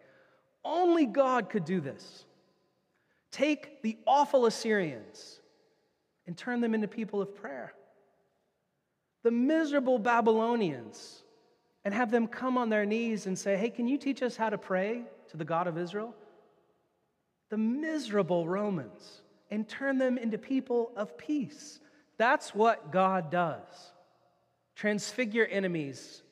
Only 0.64 1.06
God 1.06 1.50
could 1.50 1.64
do 1.64 1.80
this. 1.80 2.25
Take 3.33 3.83
the 3.83 3.99
awful 4.06 4.47
Assyrians 4.47 5.40
and 6.28 6.37
turn 6.37 6.61
them 6.61 6.73
into 6.73 6.87
people 6.87 7.21
of 7.21 7.35
prayer. 7.35 7.75
The 9.25 9.33
miserable 9.33 9.99
Babylonians 9.99 11.25
and 11.85 11.92
have 11.92 12.12
them 12.12 12.28
come 12.28 12.59
on 12.59 12.68
their 12.68 12.87
knees 12.87 13.26
and 13.26 13.37
say, 13.37 13.56
Hey, 13.56 13.71
can 13.71 13.88
you 13.88 13.99
teach 13.99 14.23
us 14.23 14.37
how 14.37 14.50
to 14.50 14.56
pray 14.56 15.02
to 15.30 15.37
the 15.37 15.44
God 15.44 15.66
of 15.66 15.76
Israel? 15.76 16.14
The 17.50 17.56
miserable 17.56 18.48
Romans 18.48 19.22
and 19.50 19.68
turn 19.68 19.98
them 19.98 20.18
into 20.18 20.38
people 20.38 20.92
of 20.96 21.16
peace. 21.16 21.78
That's 22.16 22.54
what 22.54 22.90
God 22.90 23.30
does 23.30 23.92
transfigure 24.74 25.46
enemies 25.46 26.22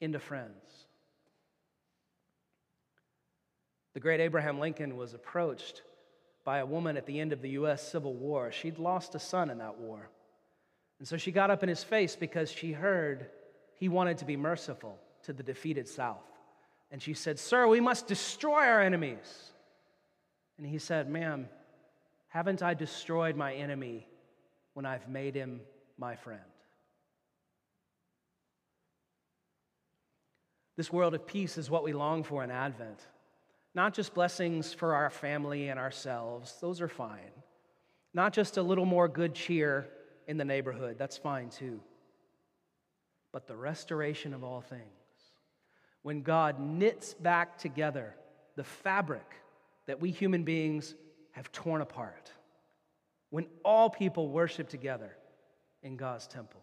into 0.00 0.18
friends. 0.18 0.50
The 3.94 4.00
great 4.00 4.20
Abraham 4.20 4.58
Lincoln 4.58 4.96
was 4.96 5.14
approached 5.14 5.82
by 6.44 6.58
a 6.58 6.66
woman 6.66 6.96
at 6.96 7.06
the 7.06 7.20
end 7.20 7.32
of 7.32 7.42
the 7.42 7.50
US 7.50 7.86
Civil 7.90 8.14
War. 8.14 8.50
She'd 8.50 8.78
lost 8.78 9.14
a 9.14 9.18
son 9.18 9.50
in 9.50 9.58
that 9.58 9.78
war. 9.78 10.08
And 10.98 11.08
so 11.08 11.16
she 11.16 11.32
got 11.32 11.50
up 11.50 11.62
in 11.62 11.68
his 11.68 11.84
face 11.84 12.16
because 12.16 12.50
she 12.50 12.72
heard 12.72 13.30
he 13.76 13.88
wanted 13.88 14.18
to 14.18 14.24
be 14.24 14.36
merciful 14.36 14.98
to 15.22 15.32
the 15.32 15.42
defeated 15.42 15.88
South. 15.88 16.18
And 16.90 17.00
she 17.00 17.14
said, 17.14 17.38
Sir, 17.38 17.66
we 17.66 17.80
must 17.80 18.06
destroy 18.06 18.64
our 18.64 18.80
enemies. 18.80 19.52
And 20.60 20.68
he 20.68 20.76
said, 20.76 21.08
Ma'am, 21.08 21.48
haven't 22.28 22.62
I 22.62 22.74
destroyed 22.74 23.34
my 23.34 23.54
enemy 23.54 24.06
when 24.74 24.84
I've 24.84 25.08
made 25.08 25.34
him 25.34 25.62
my 25.96 26.16
friend? 26.16 26.42
This 30.76 30.92
world 30.92 31.14
of 31.14 31.26
peace 31.26 31.56
is 31.56 31.70
what 31.70 31.82
we 31.82 31.94
long 31.94 32.24
for 32.24 32.44
in 32.44 32.50
Advent. 32.50 33.00
Not 33.74 33.94
just 33.94 34.12
blessings 34.12 34.74
for 34.74 34.94
our 34.94 35.08
family 35.08 35.70
and 35.70 35.80
ourselves, 35.80 36.54
those 36.60 36.82
are 36.82 36.88
fine. 36.88 37.32
Not 38.12 38.34
just 38.34 38.58
a 38.58 38.62
little 38.62 38.84
more 38.84 39.08
good 39.08 39.34
cheer 39.34 39.88
in 40.28 40.36
the 40.36 40.44
neighborhood, 40.44 40.96
that's 40.98 41.16
fine 41.16 41.48
too. 41.48 41.80
But 43.32 43.46
the 43.46 43.56
restoration 43.56 44.34
of 44.34 44.44
all 44.44 44.60
things. 44.60 44.82
When 46.02 46.20
God 46.20 46.60
knits 46.60 47.14
back 47.14 47.56
together 47.56 48.14
the 48.56 48.64
fabric 48.64 49.40
that 49.90 50.00
we 50.00 50.12
human 50.12 50.44
beings 50.44 50.94
have 51.32 51.50
torn 51.50 51.80
apart. 51.80 52.30
When 53.30 53.46
all 53.64 53.90
people 53.90 54.28
worship 54.28 54.68
together 54.68 55.16
in 55.82 55.96
God's 55.96 56.28
temple. 56.28 56.60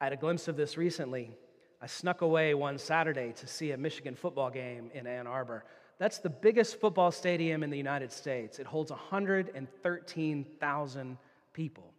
I 0.00 0.06
had 0.06 0.12
a 0.12 0.16
glimpse 0.16 0.48
of 0.48 0.56
this 0.56 0.76
recently 0.76 1.36
I 1.80 1.86
snuck 1.86 2.22
away 2.22 2.54
one 2.54 2.76
Saturday 2.78 3.34
to 3.36 3.46
see 3.46 3.70
a 3.70 3.76
Michigan 3.76 4.16
football 4.16 4.50
game 4.50 4.90
in 4.94 5.06
Ann 5.06 5.28
Arbor. 5.28 5.64
That's 5.98 6.18
the 6.18 6.30
biggest 6.30 6.80
football 6.80 7.12
stadium 7.12 7.62
in 7.62 7.70
the 7.70 7.76
United 7.76 8.10
States. 8.10 8.58
It 8.58 8.66
holds 8.66 8.90
113,000 8.90 11.18
people. 11.52 11.92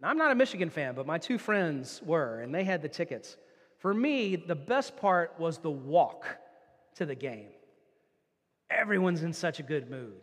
Now, 0.00 0.08
I'm 0.08 0.18
not 0.18 0.30
a 0.30 0.36
Michigan 0.36 0.70
fan, 0.70 0.94
but 0.94 1.06
my 1.06 1.18
two 1.18 1.38
friends 1.38 2.00
were, 2.04 2.42
and 2.42 2.54
they 2.54 2.62
had 2.62 2.82
the 2.82 2.88
tickets. 2.88 3.36
For 3.78 3.92
me, 3.92 4.36
the 4.36 4.54
best 4.54 4.96
part 4.96 5.34
was 5.40 5.58
the 5.58 5.70
walk 5.70 6.38
to 6.96 7.06
the 7.06 7.16
game. 7.16 7.48
Everyone's 8.78 9.22
in 9.22 9.32
such 9.32 9.60
a 9.60 9.62
good 9.62 9.90
mood. 9.90 10.14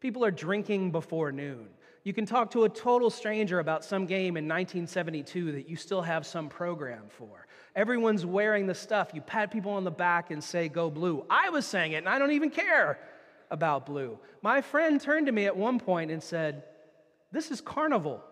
People 0.00 0.24
are 0.24 0.30
drinking 0.30 0.92
before 0.92 1.32
noon. 1.32 1.68
You 2.04 2.12
can 2.12 2.26
talk 2.26 2.52
to 2.52 2.64
a 2.64 2.68
total 2.68 3.10
stranger 3.10 3.58
about 3.58 3.84
some 3.84 4.06
game 4.06 4.36
in 4.36 4.44
1972 4.44 5.52
that 5.52 5.68
you 5.68 5.74
still 5.74 6.02
have 6.02 6.24
some 6.24 6.48
program 6.48 7.04
for. 7.08 7.46
Everyone's 7.74 8.24
wearing 8.24 8.66
the 8.66 8.74
stuff. 8.74 9.10
You 9.12 9.20
pat 9.20 9.50
people 9.50 9.72
on 9.72 9.84
the 9.84 9.90
back 9.90 10.30
and 10.30 10.42
say, 10.42 10.68
Go 10.68 10.88
blue. 10.88 11.26
I 11.28 11.50
was 11.50 11.66
saying 11.66 11.92
it, 11.92 11.96
and 11.96 12.08
I 12.08 12.18
don't 12.18 12.30
even 12.30 12.50
care 12.50 12.98
about 13.50 13.86
blue. 13.86 14.18
My 14.42 14.60
friend 14.60 15.00
turned 15.00 15.26
to 15.26 15.32
me 15.32 15.46
at 15.46 15.56
one 15.56 15.80
point 15.80 16.10
and 16.10 16.22
said, 16.22 16.62
This 17.32 17.50
is 17.50 17.60
carnival. 17.60 18.22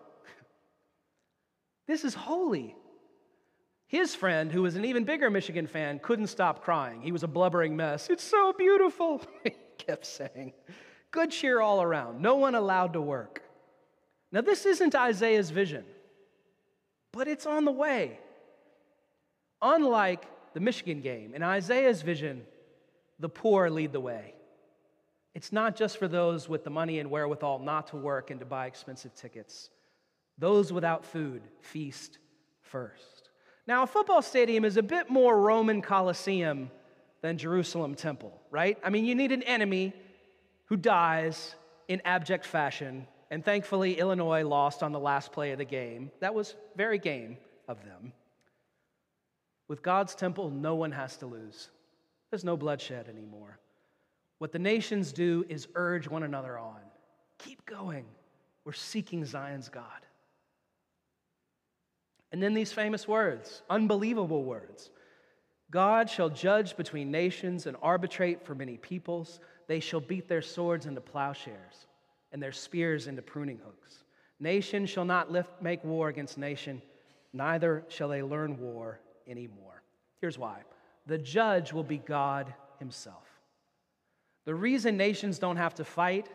This 1.87 2.03
is 2.03 2.13
holy. 2.13 2.75
His 3.87 4.15
friend, 4.15 4.51
who 4.51 4.63
was 4.63 4.75
an 4.75 4.85
even 4.85 5.03
bigger 5.03 5.29
Michigan 5.29 5.67
fan, 5.67 5.99
couldn't 5.99 6.27
stop 6.27 6.63
crying. 6.63 7.01
He 7.01 7.11
was 7.11 7.23
a 7.23 7.27
blubbering 7.27 7.75
mess. 7.75 8.09
It's 8.09 8.23
so 8.23 8.53
beautiful, 8.53 9.21
kept 9.87 10.05
saying. 10.05 10.53
Good 11.11 11.31
cheer 11.31 11.61
all 11.61 11.81
around, 11.81 12.21
no 12.21 12.35
one 12.35 12.55
allowed 12.55 12.93
to 12.93 13.01
work. 13.01 13.41
Now, 14.31 14.41
this 14.41 14.65
isn't 14.65 14.95
Isaiah's 14.95 15.49
vision, 15.49 15.85
but 17.13 17.27
it's 17.27 17.45
on 17.45 17.63
the 17.63 17.71
way. 17.71 18.19
Unlike 19.61 20.25
the 20.53 20.59
Michigan 20.59 20.99
game, 21.01 21.33
in 21.33 21.41
Isaiah's 21.41 22.01
vision, 22.01 22.43
the 23.19 23.29
poor 23.29 23.69
lead 23.69 23.93
the 23.93 23.99
way. 23.99 24.33
It's 25.33 25.51
not 25.51 25.75
just 25.75 25.97
for 25.97 26.07
those 26.07 26.49
with 26.49 26.63
the 26.63 26.69
money 26.69 26.99
and 26.99 27.09
wherewithal 27.09 27.59
not 27.59 27.87
to 27.87 27.97
work 27.97 28.31
and 28.31 28.39
to 28.39 28.45
buy 28.45 28.67
expensive 28.67 29.13
tickets. 29.15 29.69
Those 30.37 30.73
without 30.73 31.05
food 31.05 31.41
feast 31.61 32.17
first. 32.61 33.29
Now, 33.67 33.83
a 33.83 33.87
football 33.87 34.21
stadium 34.21 34.63
is 34.63 34.77
a 34.77 34.83
bit 34.83 35.09
more 35.09 35.39
Roman 35.39 35.81
Colosseum 35.81 36.71
than 37.21 37.37
Jerusalem 37.37 37.95
temple, 37.95 38.39
right? 38.51 38.77
I 38.83 38.89
mean, 38.89 39.05
you 39.05 39.15
need 39.15 39.31
an 39.31 39.43
enemy 39.43 39.93
who 40.65 40.77
dies 40.77 41.55
in 41.87 42.01
abject 42.05 42.45
fashion, 42.45 43.07
and 43.31 43.43
thankfully, 43.43 43.99
Illinois 43.99 44.43
lost 44.43 44.83
on 44.83 44.91
the 44.91 44.99
last 44.99 45.31
play 45.31 45.51
of 45.51 45.57
the 45.57 45.65
game. 45.65 46.11
That 46.19 46.35
was 46.35 46.55
very 46.75 46.99
game 46.99 47.37
of 47.67 47.83
them. 47.83 48.13
With 49.67 49.81
God's 49.81 50.15
temple, 50.15 50.49
no 50.49 50.75
one 50.75 50.91
has 50.91 51.17
to 51.17 51.25
lose. 51.25 51.69
There's 52.29 52.43
no 52.43 52.57
bloodshed 52.57 53.07
anymore. 53.09 53.59
What 54.37 54.51
the 54.51 54.59
nations 54.59 55.11
do 55.11 55.45
is 55.49 55.67
urge 55.75 56.07
one 56.07 56.23
another 56.23 56.57
on. 56.57 56.79
Keep 57.39 57.65
going. 57.65 58.05
We're 58.63 58.73
seeking 58.73 59.25
Zion's 59.25 59.69
God. 59.69 59.83
And 62.31 62.43
then 62.43 62.53
these 62.53 62.73
famous 62.73 63.07
words, 63.07 63.61
unbelievable 63.69 64.43
words 64.43 64.89
God 65.75 66.09
shall 66.09 66.29
judge 66.29 66.77
between 66.77 67.11
nations 67.11 67.67
and 67.67 67.75
arbitrate 67.81 68.45
for 68.45 68.55
many 68.55 68.77
peoples. 68.77 69.41
They 69.67 69.81
shall 69.81 69.99
beat 69.99 70.29
their 70.29 70.41
swords 70.41 70.85
into 70.85 71.01
plowshares 71.01 71.87
and 72.31 72.41
their 72.41 72.53
spears 72.53 73.07
into 73.07 73.21
pruning 73.21 73.59
hooks. 73.61 74.05
Nation 74.39 74.85
shall 74.85 75.03
not 75.03 75.33
lift, 75.33 75.61
make 75.61 75.83
war 75.83 76.07
against 76.07 76.37
nation, 76.37 76.81
neither 77.33 77.83
shall 77.89 78.07
they 78.07 78.23
learn 78.23 78.57
war 78.57 79.01
anymore. 79.27 79.83
Here's 80.21 80.37
why 80.37 80.61
the 81.07 81.17
judge 81.17 81.73
will 81.73 81.83
be 81.83 81.97
God 81.97 82.53
himself. 82.79 83.27
The 84.45 84.55
reason 84.55 84.95
nations 84.95 85.39
don't 85.39 85.57
have 85.57 85.75
to 85.75 85.83
fight 85.83 86.29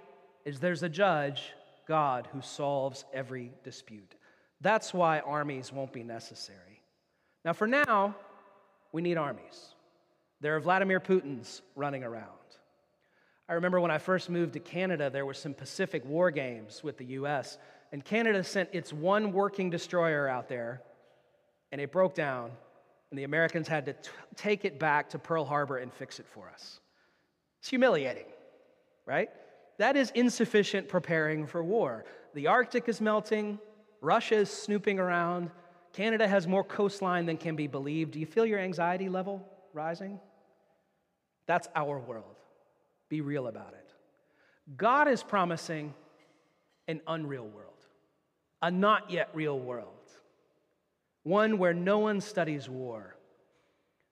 is 0.45 0.61
there's 0.61 0.83
a 0.83 0.89
judge, 0.91 1.55
God, 1.89 2.29
who 2.31 2.43
solves 2.43 3.07
every 3.11 3.53
dispute. 3.65 4.17
That's 4.61 4.93
why 4.93 5.21
armies 5.21 5.73
won't 5.73 5.95
be 5.95 6.03
necessary. 6.03 6.83
Now, 7.43 7.55
for 7.55 7.67
now, 7.67 8.17
we 8.93 9.03
need 9.03 9.17
armies. 9.17 9.75
There 10.41 10.57
are 10.57 10.61
Vladimir 10.61 11.01
Putins 11.01 11.61
running 11.77 12.03
around. 12.03 12.27
I 13.49 13.55
remember 13.55 13.81
when 13.81 13.91
I 13.91 13.99
first 13.99 14.31
moved 14.31 14.53
to 14.55 14.61
Canada, 14.61 15.11
there 15.11 15.27
were 15.27 15.35
some 15.35 15.55
Pacific 15.55 16.05
war 16.05 16.31
games 16.31 16.83
with 16.83 16.99
the 16.99 17.05
US, 17.07 17.59
and 17.93 18.05
Canada 18.05 18.45
sent 18.45 18.71
its 18.73 18.93
one 18.93 19.33
working 19.33 19.71
destroyer 19.71 20.29
out 20.29 20.49
there, 20.49 20.83
and 21.73 21.81
it 21.81 21.91
broke 21.91 22.15
down, 22.15 22.53
and 23.11 23.19
the 23.19 23.25
Americans 23.25 23.67
had 23.67 23.87
to 23.87 23.93
t- 23.93 24.11
take 24.37 24.65
it 24.65 24.79
back 24.79 25.11
to 25.11 25.19
Pearl 25.19 25.45
Harbor 25.45 25.79
and 25.79 25.93
fix 25.93 26.21
it 26.21 26.27
for 26.33 26.49
us. 26.49 26.81
It's 27.59 27.69
humiliating, 27.69 28.27
right? 29.05 29.31
That 29.79 29.97
is 29.97 30.11
insufficient 30.15 30.89
preparing 30.89 31.47
for 31.47 31.65
war. 31.65 32.05
The 32.35 32.47
Arctic 32.47 32.89
is 32.89 33.01
melting, 33.01 33.59
Russia 34.01 34.37
is 34.37 34.51
snooping 34.51 34.99
around, 34.99 35.51
Canada 35.93 36.27
has 36.27 36.47
more 36.47 36.65
coastline 36.65 37.27
than 37.27 37.37
can 37.37 37.57
be 37.57 37.67
believed. 37.67 38.13
Do 38.13 38.21
you 38.21 38.27
feel 38.27 38.47
your 38.47 38.59
anxiety 38.59 39.09
level 39.09 39.47
rising? 39.73 40.21
That's 41.47 41.69
our 41.75 41.99
world. 41.99 42.37
Be 43.09 43.21
real 43.21 43.49
about 43.49 43.75
it. 43.75 43.93
God 44.77 45.09
is 45.09 45.23
promising 45.23 45.95
an 46.87 47.01
unreal 47.07 47.47
world, 47.47 47.87
a 48.63 48.71
not 48.71 49.11
yet 49.11 49.31
real 49.35 49.59
world, 49.59 49.89
one 51.25 51.59
where 51.59 51.75
no 51.75 51.99
one 51.99 52.21
studies 52.21 52.69
war. 52.69 53.17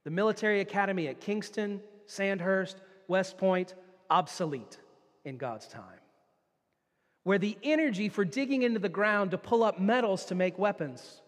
The 0.05 0.11
military 0.11 0.61
academy 0.61 1.07
at 1.09 1.21
Kingston, 1.21 1.81
Sandhurst, 2.07 2.79
West 3.07 3.39
Point, 3.39 3.75
obsolete 4.11 4.79
in 5.25 5.37
God's 5.37 5.69
time. 5.69 6.01
Where 7.23 7.39
the 7.39 7.57
energy 7.63 8.09
for 8.09 8.25
digging 8.25 8.63
into 8.63 8.81
the 8.81 8.89
ground 8.89 9.31
to 9.33 9.39
pull 9.39 9.63
up 9.63 9.79
metals 9.79 10.25
to 10.27 10.35
make 10.35 10.59
weapons 10.59 11.21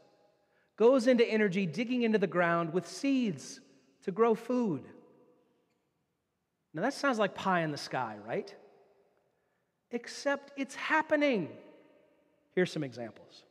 goes 0.80 1.06
into 1.06 1.30
energy 1.30 1.66
digging 1.66 2.02
into 2.02 2.16
the 2.16 2.26
ground 2.26 2.72
with 2.72 2.88
seeds 2.88 3.60
to 4.02 4.10
grow 4.10 4.34
food. 4.34 4.82
Now 6.72 6.80
that 6.80 6.94
sounds 6.94 7.18
like 7.18 7.34
pie 7.34 7.60
in 7.60 7.70
the 7.70 7.76
sky, 7.76 8.16
right? 8.26 8.52
Except 9.90 10.52
it's 10.56 10.74
happening. 10.74 11.50
Here's 12.54 12.72
some 12.72 12.82
examples. 12.82 13.42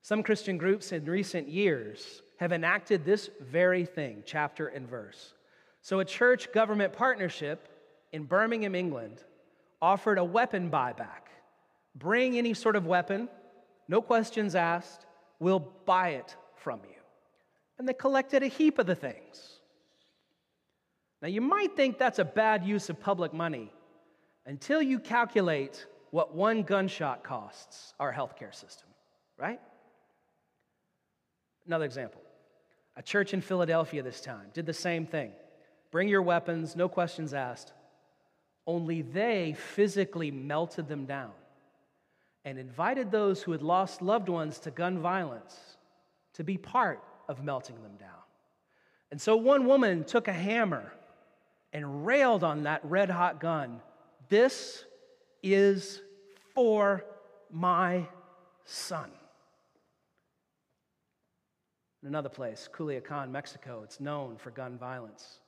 Some 0.00 0.22
Christian 0.22 0.56
groups 0.56 0.92
in 0.92 1.04
recent 1.06 1.48
years 1.48 2.22
have 2.38 2.52
enacted 2.52 3.04
this 3.04 3.28
very 3.40 3.84
thing, 3.84 4.22
chapter 4.24 4.68
and 4.68 4.88
verse. 4.88 5.34
So, 5.80 5.98
a 5.98 6.04
church 6.04 6.52
government 6.52 6.92
partnership 6.92 7.68
in 8.12 8.24
Birmingham, 8.24 8.76
England, 8.76 9.24
offered 9.82 10.18
a 10.18 10.24
weapon 10.24 10.70
buyback. 10.70 11.32
Bring 11.96 12.38
any 12.38 12.54
sort 12.54 12.76
of 12.76 12.86
weapon, 12.86 13.28
no 13.88 14.00
questions 14.00 14.54
asked, 14.54 15.06
we'll 15.38 15.66
buy 15.84 16.10
it 16.10 16.36
from 16.54 16.80
you. 16.84 16.96
And 17.78 17.88
they 17.88 17.92
collected 17.92 18.42
a 18.42 18.48
heap 18.48 18.78
of 18.78 18.86
the 18.86 18.94
things. 18.94 19.60
Now, 21.22 21.28
you 21.28 21.40
might 21.40 21.76
think 21.76 21.98
that's 21.98 22.18
a 22.18 22.24
bad 22.24 22.64
use 22.64 22.90
of 22.90 23.00
public 23.00 23.32
money 23.32 23.72
until 24.44 24.80
you 24.80 24.98
calculate 24.98 25.86
what 26.10 26.34
one 26.34 26.62
gunshot 26.62 27.24
costs 27.24 27.94
our 27.98 28.12
healthcare 28.12 28.54
system, 28.54 28.88
right? 29.36 29.60
Another 31.66 31.84
example 31.84 32.20
a 32.96 33.02
church 33.02 33.34
in 33.34 33.42
Philadelphia 33.42 34.02
this 34.02 34.20
time 34.20 34.46
did 34.54 34.64
the 34.64 34.72
same 34.72 35.06
thing. 35.06 35.32
Bring 35.90 36.08
your 36.08 36.22
weapons, 36.22 36.76
no 36.76 36.88
questions 36.88 37.34
asked. 37.34 37.72
Only 38.66 39.02
they 39.02 39.54
physically 39.74 40.30
melted 40.30 40.88
them 40.88 41.04
down 41.04 41.32
and 42.46 42.60
invited 42.60 43.10
those 43.10 43.42
who 43.42 43.50
had 43.50 43.60
lost 43.60 44.00
loved 44.00 44.28
ones 44.28 44.60
to 44.60 44.70
gun 44.70 45.00
violence 45.00 45.76
to 46.32 46.44
be 46.44 46.56
part 46.56 47.02
of 47.28 47.42
melting 47.42 47.82
them 47.82 47.96
down. 47.98 48.08
And 49.10 49.20
so 49.20 49.36
one 49.36 49.66
woman 49.66 50.04
took 50.04 50.28
a 50.28 50.32
hammer 50.32 50.92
and 51.72 52.06
railed 52.06 52.44
on 52.44 52.62
that 52.62 52.80
red 52.84 53.10
hot 53.10 53.40
gun. 53.40 53.80
This 54.28 54.84
is 55.42 56.00
for 56.54 57.04
my 57.50 58.06
son. 58.64 59.10
In 62.02 62.08
another 62.08 62.28
place, 62.28 62.68
Culiacan, 62.72 63.30
Mexico, 63.32 63.80
it's 63.82 63.98
known 63.98 64.36
for 64.36 64.52
gun 64.52 64.78
violence. 64.78 65.40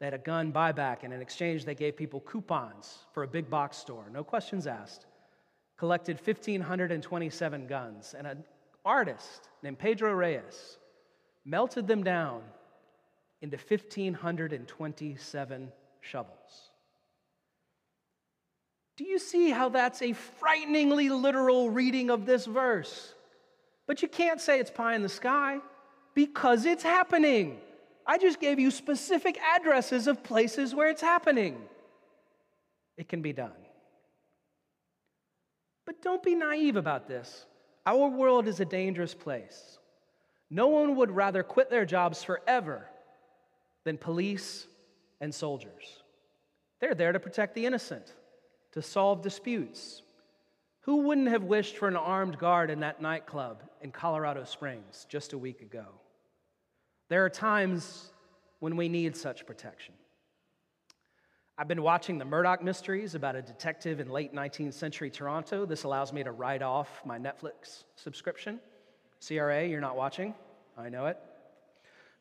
They 0.00 0.06
had 0.06 0.14
a 0.14 0.18
gun 0.18 0.52
buyback, 0.52 1.04
and 1.04 1.12
in 1.12 1.20
exchange, 1.20 1.64
they 1.64 1.74
gave 1.76 1.96
people 1.96 2.20
coupons 2.20 3.06
for 3.12 3.22
a 3.22 3.28
big 3.28 3.48
box 3.48 3.76
store, 3.76 4.06
no 4.12 4.24
questions 4.24 4.66
asked. 4.66 5.06
Collected 5.80 6.20
1,527 6.22 7.66
guns, 7.66 8.14
and 8.16 8.26
an 8.26 8.44
artist 8.84 9.48
named 9.62 9.78
Pedro 9.78 10.12
Reyes 10.12 10.76
melted 11.46 11.86
them 11.86 12.04
down 12.04 12.42
into 13.40 13.56
1,527 13.56 15.72
shovels. 16.02 16.70
Do 18.98 19.04
you 19.04 19.18
see 19.18 19.48
how 19.48 19.70
that's 19.70 20.02
a 20.02 20.12
frighteningly 20.12 21.08
literal 21.08 21.70
reading 21.70 22.10
of 22.10 22.26
this 22.26 22.44
verse? 22.44 23.14
But 23.86 24.02
you 24.02 24.08
can't 24.08 24.38
say 24.38 24.60
it's 24.60 24.70
pie 24.70 24.94
in 24.94 25.00
the 25.00 25.08
sky 25.08 25.60
because 26.12 26.66
it's 26.66 26.82
happening. 26.82 27.58
I 28.06 28.18
just 28.18 28.38
gave 28.38 28.58
you 28.58 28.70
specific 28.70 29.38
addresses 29.56 30.08
of 30.08 30.22
places 30.22 30.74
where 30.74 30.90
it's 30.90 31.00
happening. 31.00 31.56
It 32.98 33.08
can 33.08 33.22
be 33.22 33.32
done. 33.32 33.52
But 35.90 36.02
don't 36.02 36.22
be 36.22 36.36
naive 36.36 36.76
about 36.76 37.08
this. 37.08 37.46
Our 37.84 38.06
world 38.06 38.46
is 38.46 38.60
a 38.60 38.64
dangerous 38.64 39.12
place. 39.12 39.80
No 40.48 40.68
one 40.68 40.94
would 40.94 41.10
rather 41.10 41.42
quit 41.42 41.68
their 41.68 41.84
jobs 41.84 42.22
forever 42.22 42.86
than 43.82 43.98
police 43.98 44.68
and 45.20 45.34
soldiers. 45.34 46.04
They're 46.78 46.94
there 46.94 47.10
to 47.10 47.18
protect 47.18 47.56
the 47.56 47.66
innocent, 47.66 48.14
to 48.70 48.82
solve 48.82 49.20
disputes. 49.20 50.02
Who 50.82 50.98
wouldn't 50.98 51.26
have 51.26 51.42
wished 51.42 51.76
for 51.76 51.88
an 51.88 51.96
armed 51.96 52.38
guard 52.38 52.70
in 52.70 52.78
that 52.80 53.02
nightclub 53.02 53.64
in 53.82 53.90
Colorado 53.90 54.44
Springs 54.44 55.06
just 55.08 55.32
a 55.32 55.38
week 55.38 55.60
ago? 55.60 55.86
There 57.08 57.24
are 57.24 57.30
times 57.30 58.12
when 58.60 58.76
we 58.76 58.88
need 58.88 59.16
such 59.16 59.44
protection. 59.44 59.94
I've 61.60 61.68
been 61.68 61.82
watching 61.82 62.16
the 62.16 62.24
Murdoch 62.24 62.64
mysteries 62.64 63.14
about 63.14 63.36
a 63.36 63.42
detective 63.42 64.00
in 64.00 64.08
late 64.08 64.34
19th 64.34 64.72
century 64.72 65.10
Toronto. 65.10 65.66
This 65.66 65.84
allows 65.84 66.10
me 66.10 66.24
to 66.24 66.32
write 66.32 66.62
off 66.62 66.88
my 67.04 67.18
Netflix 67.18 67.84
subscription. 67.96 68.58
CRA, 69.20 69.66
you're 69.66 69.82
not 69.82 69.94
watching. 69.94 70.34
I 70.78 70.88
know 70.88 71.04
it. 71.04 71.18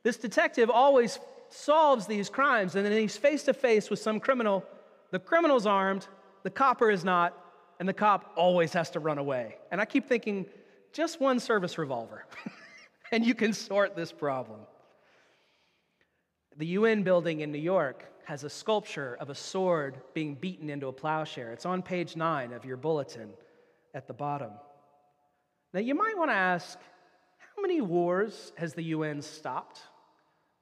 This 0.03 0.17
detective 0.17 0.69
always 0.69 1.19
solves 1.47 2.05
these 2.05 2.27
crimes, 2.27 2.75
and 2.75 2.85
then 2.85 2.91
he's 2.91 3.15
face 3.15 3.43
to 3.43 3.53
face 3.53 3.89
with 3.89 3.99
some 3.99 4.19
criminal. 4.19 4.65
The 5.11 5.19
criminal's 5.19 5.65
armed, 5.65 6.05
the 6.43 6.49
copper 6.49 6.91
is 6.91 7.05
not, 7.05 7.33
and 7.79 7.87
the 7.87 7.93
cop 7.93 8.33
always 8.35 8.73
has 8.73 8.89
to 8.89 8.99
run 8.99 9.19
away. 9.19 9.55
And 9.71 9.79
I 9.79 9.85
keep 9.85 10.05
thinking, 10.05 10.47
just 10.91 11.21
one 11.21 11.39
service 11.39 11.77
revolver, 11.77 12.25
and 13.13 13.25
you 13.25 13.33
can 13.33 13.53
sort 13.53 13.95
this 13.95 14.11
problem. 14.11 14.59
The 16.57 16.65
UN 16.65 17.03
building 17.03 17.39
in 17.39 17.53
New 17.53 17.57
York 17.57 18.05
has 18.29 18.43
a 18.43 18.49
sculpture 18.49 19.17
of 19.19 19.31
a 19.31 19.35
sword 19.35 19.99
being 20.13 20.35
beaten 20.35 20.69
into 20.69 20.85
a 20.85 20.93
plowshare. 20.93 21.51
It's 21.51 21.65
on 21.65 21.81
page 21.81 22.15
nine 22.15 22.53
of 22.53 22.63
your 22.63 22.77
bulletin 22.77 23.31
at 23.95 24.05
the 24.05 24.13
bottom. 24.13 24.51
Now, 25.73 25.79
you 25.79 25.95
might 25.95 26.15
want 26.15 26.29
to 26.29 26.35
ask 26.35 26.77
how 27.39 27.59
many 27.63 27.81
wars 27.81 28.53
has 28.55 28.75
the 28.75 28.83
UN 28.83 29.23
stopped? 29.23 29.81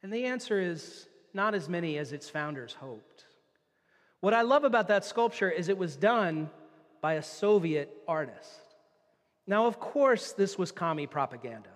And 0.01 0.13
the 0.13 0.27
answer 0.27 0.61
is 0.61 1.09
not 1.33 1.53
as 1.53 1.67
many 1.67 1.97
as 1.97 2.13
its 2.13 2.29
founders 2.29 2.71
hoped. 2.71 3.25
What 4.21 4.33
I 4.33 4.43
love 4.43 4.63
about 4.63 4.87
that 4.87 5.03
sculpture 5.03 5.51
is 5.51 5.67
it 5.67 5.77
was 5.77 5.97
done 5.97 6.49
by 7.01 7.15
a 7.15 7.21
Soviet 7.21 7.93
artist. 8.07 8.61
Now, 9.45 9.65
of 9.65 9.77
course, 9.77 10.31
this 10.31 10.57
was 10.57 10.71
commie 10.71 11.05
propaganda, 11.05 11.75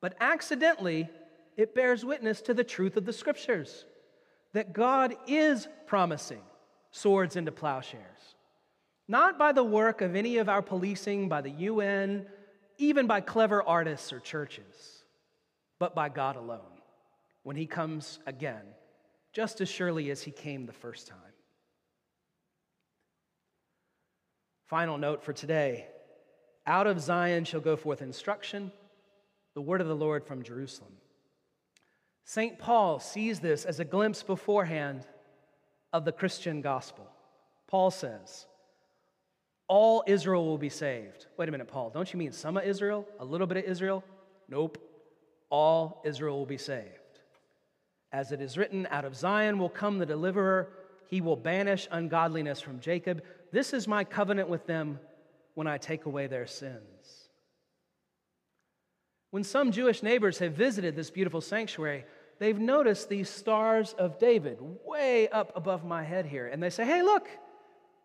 but 0.00 0.16
accidentally, 0.20 1.08
it 1.56 1.76
bears 1.76 2.04
witness 2.04 2.40
to 2.40 2.54
the 2.54 2.64
truth 2.64 2.96
of 2.96 3.04
the 3.04 3.12
scriptures 3.12 3.84
that 4.52 4.72
God 4.72 5.14
is 5.26 5.68
promising 5.86 6.42
swords 6.90 7.36
into 7.36 7.52
plowshares. 7.52 8.02
Not 9.08 9.38
by 9.38 9.52
the 9.52 9.64
work 9.64 10.00
of 10.00 10.16
any 10.16 10.38
of 10.38 10.48
our 10.48 10.62
policing, 10.62 11.28
by 11.28 11.40
the 11.42 11.50
UN, 11.50 12.26
even 12.78 13.06
by 13.06 13.20
clever 13.20 13.62
artists 13.62 14.12
or 14.12 14.20
churches, 14.20 15.04
but 15.78 15.94
by 15.94 16.08
God 16.08 16.36
alone 16.36 16.60
when 17.42 17.56
He 17.56 17.66
comes 17.66 18.18
again, 18.26 18.62
just 19.32 19.60
as 19.60 19.68
surely 19.68 20.10
as 20.10 20.22
He 20.22 20.32
came 20.32 20.66
the 20.66 20.72
first 20.72 21.06
time. 21.06 21.18
Final 24.66 24.98
note 24.98 25.22
for 25.22 25.32
today 25.32 25.86
out 26.66 26.88
of 26.88 27.00
Zion 27.00 27.44
shall 27.44 27.60
go 27.60 27.76
forth 27.76 28.02
instruction, 28.02 28.72
the 29.54 29.60
word 29.62 29.80
of 29.80 29.86
the 29.86 29.94
Lord 29.94 30.24
from 30.26 30.42
Jerusalem. 30.42 30.92
St. 32.28 32.58
Paul 32.58 32.98
sees 32.98 33.38
this 33.38 33.64
as 33.64 33.78
a 33.78 33.84
glimpse 33.84 34.24
beforehand 34.24 35.06
of 35.92 36.04
the 36.04 36.10
Christian 36.10 36.60
gospel. 36.60 37.06
Paul 37.68 37.92
says, 37.92 38.46
All 39.68 40.02
Israel 40.08 40.44
will 40.44 40.58
be 40.58 40.68
saved. 40.68 41.26
Wait 41.36 41.48
a 41.48 41.52
minute, 41.52 41.68
Paul, 41.68 41.90
don't 41.90 42.12
you 42.12 42.18
mean 42.18 42.32
some 42.32 42.56
of 42.56 42.64
Israel? 42.64 43.06
A 43.20 43.24
little 43.24 43.46
bit 43.46 43.58
of 43.58 43.64
Israel? 43.64 44.02
Nope. 44.48 44.76
All 45.50 46.02
Israel 46.04 46.36
will 46.36 46.46
be 46.46 46.58
saved. 46.58 46.88
As 48.10 48.32
it 48.32 48.40
is 48.40 48.58
written, 48.58 48.88
Out 48.90 49.04
of 49.04 49.14
Zion 49.14 49.56
will 49.60 49.68
come 49.68 49.98
the 49.98 50.04
deliverer, 50.04 50.72
he 51.08 51.20
will 51.20 51.36
banish 51.36 51.86
ungodliness 51.92 52.60
from 52.60 52.80
Jacob. 52.80 53.22
This 53.52 53.72
is 53.72 53.86
my 53.86 54.02
covenant 54.02 54.48
with 54.48 54.66
them 54.66 54.98
when 55.54 55.68
I 55.68 55.78
take 55.78 56.06
away 56.06 56.26
their 56.26 56.48
sins. 56.48 57.28
When 59.30 59.44
some 59.44 59.70
Jewish 59.70 60.02
neighbors 60.02 60.38
have 60.38 60.54
visited 60.54 60.96
this 60.96 61.10
beautiful 61.10 61.40
sanctuary, 61.40 62.04
they've 62.38 62.58
noticed 62.58 63.08
these 63.08 63.28
stars 63.28 63.94
of 63.98 64.18
David 64.18 64.58
way 64.84 65.28
up 65.28 65.52
above 65.56 65.84
my 65.84 66.02
head 66.02 66.26
here. 66.26 66.46
And 66.46 66.62
they 66.62 66.70
say, 66.70 66.84
hey, 66.84 67.02
look, 67.02 67.28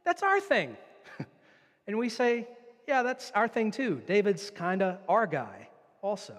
that's 0.03 0.23
our 0.23 0.39
thing. 0.39 0.77
and 1.87 1.97
we 1.97 2.09
say, 2.09 2.47
yeah, 2.87 3.03
that's 3.03 3.31
our 3.31 3.47
thing 3.47 3.71
too. 3.71 4.01
David's 4.05 4.49
kind 4.49 4.81
of 4.81 4.97
our 5.07 5.27
guy 5.27 5.69
also. 6.01 6.37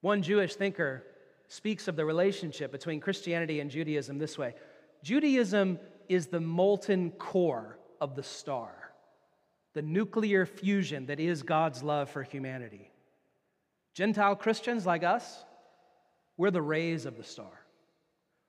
One 0.00 0.22
Jewish 0.22 0.54
thinker 0.54 1.04
speaks 1.48 1.88
of 1.88 1.96
the 1.96 2.04
relationship 2.04 2.70
between 2.70 3.00
Christianity 3.00 3.60
and 3.60 3.70
Judaism 3.70 4.18
this 4.18 4.36
way 4.36 4.54
Judaism 5.02 5.78
is 6.08 6.26
the 6.26 6.40
molten 6.40 7.10
core 7.12 7.78
of 8.00 8.14
the 8.14 8.22
star 8.22 8.78
the 9.78 9.82
nuclear 9.82 10.44
fusion 10.44 11.06
that 11.06 11.20
is 11.20 11.44
God's 11.44 11.84
love 11.84 12.10
for 12.10 12.24
humanity. 12.24 12.90
Gentile 13.94 14.34
Christians 14.34 14.86
like 14.86 15.04
us, 15.04 15.44
we're 16.38 16.50
the 16.50 16.62
rays 16.62 17.04
of 17.04 17.18
the 17.18 17.24
star, 17.24 17.50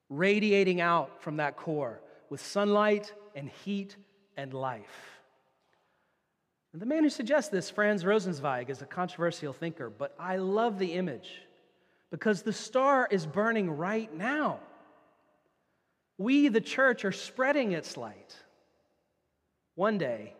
radiating 0.10 0.80
out 0.80 1.22
from 1.22 1.38
that 1.38 1.58
core 1.58 2.00
with 2.30 2.40
sunlight 2.40 3.12
and 3.36 3.50
heat 3.66 3.98
and 4.38 4.54
life. 4.54 5.20
And 6.72 6.82
the 6.82 6.86
man 6.86 7.04
who 7.04 7.10
suggests 7.10 7.50
this, 7.50 7.70
Franz 7.70 8.04
Rosenzweig, 8.04 8.70
is 8.70 8.82
a 8.82 8.86
controversial 8.86 9.54
thinker, 9.54 9.90
but 9.90 10.16
I 10.20 10.38
love 10.38 10.78
the 10.78 10.94
image 10.94 11.42
because 12.12 12.44
the 12.44 12.54
star 12.54 13.08
is 13.10 13.26
burning 13.26 13.72
right 13.72 14.14
now. 14.16 14.60
We, 16.20 16.48
the 16.50 16.62
church, 16.62 17.06
are 17.06 17.12
spreading 17.12 17.72
its 17.72 17.98
light. 17.98 18.36
One 19.76 19.98
day, 19.98 20.34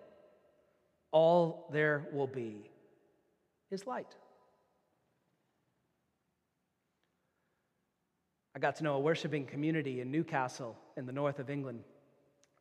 all 1.12 1.68
there 1.72 2.08
will 2.12 2.28
be 2.28 2.70
is 3.72 3.88
light. 3.88 4.14
I 8.56 8.60
got 8.60 8.76
to 8.78 8.84
know 8.84 8.96
a 8.96 9.00
worshiping 9.00 9.46
community 9.46 10.02
in 10.02 10.12
Newcastle 10.12 10.76
in 10.98 11.06
the 11.06 11.12
north 11.12 11.40
of 11.40 11.50
England. 11.50 11.84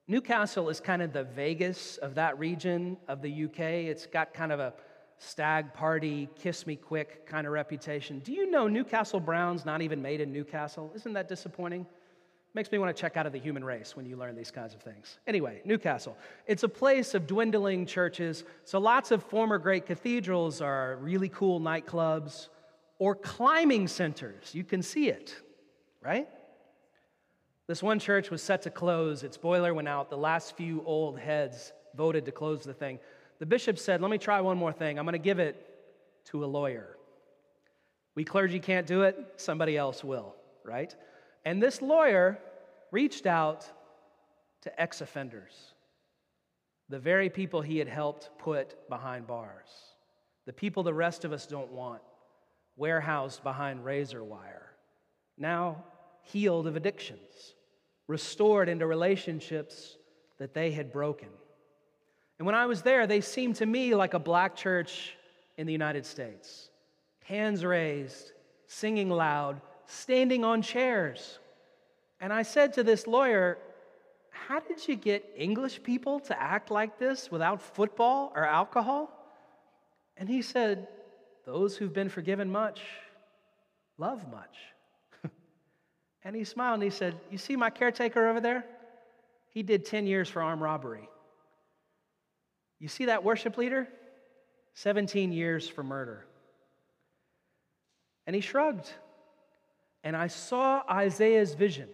Newcastle 0.07 0.69
is 0.69 0.81
kind 0.81 1.03
of 1.03 1.13
the 1.13 1.25
Vegas 1.25 1.97
of 1.99 2.15
that 2.15 2.39
region 2.39 2.97
of 3.09 3.23
the 3.23 3.45
UK. 3.45 3.61
It's 3.61 4.07
got 4.07 4.33
kind 4.35 4.53
of 4.53 4.61
a 4.61 4.73
stag 5.19 5.75
party, 5.75 6.29
kiss 6.37 6.67
me 6.67 6.77
quick 6.77 7.27
kind 7.27 7.47
of 7.47 7.53
reputation. 7.53 8.21
Do 8.21 8.33
you 8.33 8.51
know 8.51 8.69
Newcastle 8.69 9.21
Brown's 9.21 9.65
not 9.65 9.83
even 9.83 10.01
made 10.01 10.21
in 10.21 10.33
Newcastle? 10.33 10.93
Isn't 10.95 11.13
that 11.15 11.29
disappointing? 11.29 11.87
Makes 12.55 12.73
me 12.73 12.79
want 12.79 12.97
to 12.97 13.01
check 13.01 13.17
out 13.17 13.27
of 13.27 13.33
the 13.33 13.39
human 13.39 13.65
race 13.65 13.95
when 13.95 14.07
you 14.07 14.17
learn 14.17 14.35
these 14.35 14.51
kinds 14.51 14.75
of 14.75 14.81
things. 14.81 15.19
Anyway, 15.27 15.61
Newcastle. 15.65 16.17
It's 16.47 16.63
a 16.63 16.69
place 16.69 17.15
of 17.15 17.27
dwindling 17.27 17.85
churches. 17.85 18.45
So 18.65 18.79
lots 18.79 19.11
of 19.11 19.23
former 19.23 19.59
great 19.59 19.87
cathedrals 19.87 20.61
are 20.61 20.97
really 21.01 21.29
cool 21.29 21.61
nightclubs 21.61 22.49
or 22.99 23.15
climbing 23.15 23.89
centers. 23.89 24.55
You 24.55 24.65
can 24.65 24.83
see 24.83 25.09
it, 25.09 25.37
right? 26.03 26.29
This 27.67 27.83
one 27.83 27.99
church 27.99 28.31
was 28.31 28.43
set 28.43 28.63
to 28.63 28.71
close. 28.71 29.23
Its 29.23 29.37
boiler 29.37 29.75
went 29.75 29.89
out. 29.89 30.11
The 30.11 30.17
last 30.17 30.57
few 30.57 30.83
old 30.85 31.19
heads 31.19 31.73
voted 31.95 32.25
to 32.25 32.33
close 32.33 32.63
the 32.63 32.73
thing. 32.73 32.99
The 33.39 33.47
bishop 33.47 33.79
said, 33.79 34.01
Let 34.01 34.11
me 34.11 34.19
try 34.19 34.41
one 34.41 34.57
more 34.57 34.73
thing. 34.73 34.99
I'm 34.99 35.05
going 35.05 35.13
to 35.13 35.19
give 35.19 35.39
it 35.39 35.65
to 36.27 36.45
a 36.45 36.47
lawyer. 36.47 36.97
We 38.15 38.25
clergy 38.25 38.59
can't 38.59 38.87
do 38.87 39.03
it, 39.03 39.35
somebody 39.37 39.77
else 39.77 40.03
will, 40.03 40.35
right? 40.65 40.95
And 41.45 41.63
this 41.63 41.81
lawyer 41.81 42.39
reached 42.91 43.27
out 43.27 43.71
to 44.63 44.81
ex 44.81 45.01
offenders, 45.01 45.53
the 46.89 46.99
very 46.99 47.31
people 47.31 47.63
he 47.63 47.79
had 47.79 47.87
helped 47.87 48.31
put 48.39 48.89
behind 48.89 49.27
bars, 49.27 49.69
the 50.47 50.53
people 50.53 50.83
the 50.83 50.93
rest 50.93 51.25
of 51.25 51.33
us 51.33 51.47
don't 51.47 51.71
want, 51.71 52.03
warehoused 52.77 53.43
behind 53.45 53.85
razor 53.85 54.25
wire, 54.25 54.68
now 55.41 55.85
healed 56.23 56.67
of 56.67 56.77
addictions, 56.77 57.55
restored 58.07 58.69
into 58.69 58.87
relationships 58.87 59.97
that 60.39 60.55
they 60.55 60.71
had 60.71 60.93
broken. 60.93 61.29
And 62.39 62.47
when 62.47 62.55
I 62.55 62.67
was 62.67 62.83
there, 62.83 63.07
they 63.07 63.21
seemed 63.21 63.57
to 63.57 63.67
me 63.67 63.95
like 63.95 64.15
a 64.15 64.19
black 64.19 64.55
church 64.55 65.17
in 65.57 65.67
the 65.67 65.73
United 65.73 66.07
States. 66.07 66.71
Hands 67.25 67.65
raised, 67.65 68.33
singing 68.67 69.11
loud, 69.11 69.61
standing 69.87 70.45
on 70.45 70.63
chairs. 70.63 71.39
And 72.21 72.33
I 72.33 72.43
said 72.43 72.75
to 72.75 72.85
this 72.85 73.07
lawyer, 73.07 73.59
How 74.31 74.61
did 74.61 74.87
you 74.87 74.97
get 74.97 75.25
English 75.37 75.83
people 75.83 76.21
to 76.21 76.41
act 76.41 76.71
like 76.71 76.99
this 76.99 77.31
without 77.31 77.61
football 77.61 78.33
or 78.35 78.45
alcohol? 78.45 79.11
And 80.17 80.29
he 80.29 80.43
said, 80.43 80.87
Those 81.45 81.77
who've 81.77 81.93
been 81.93 82.09
forgiven 82.09 82.51
much 82.51 82.83
love 83.99 84.31
much. 84.31 84.57
And 86.25 86.35
he 86.35 86.45
smiled 86.45 86.75
and 86.75 86.83
he 86.83 86.91
said, 86.91 87.15
You 87.31 87.39
see 87.39 87.57
my 87.57 87.71
caretaker 87.71 88.29
over 88.29 88.41
there? 88.41 88.65
He 89.51 89.63
did 89.63 89.85
10 89.85 90.07
years 90.07 90.29
for 90.29 90.43
armed 90.43 90.63
robbery. 90.63 91.09
You 92.79 92.89
see 92.89 93.07
that 93.07 93.25
worship 93.25 93.57
leader? 93.57 93.89
17 94.75 95.33
years 95.33 95.69
for 95.69 95.83
murder. 95.83 96.25
And 98.27 98.35
he 98.35 98.41
shrugged. 98.41 98.91
And 100.05 100.17
I 100.17 100.29
saw 100.29 100.83
Isaiah's 100.89 101.55
vision 101.55 101.89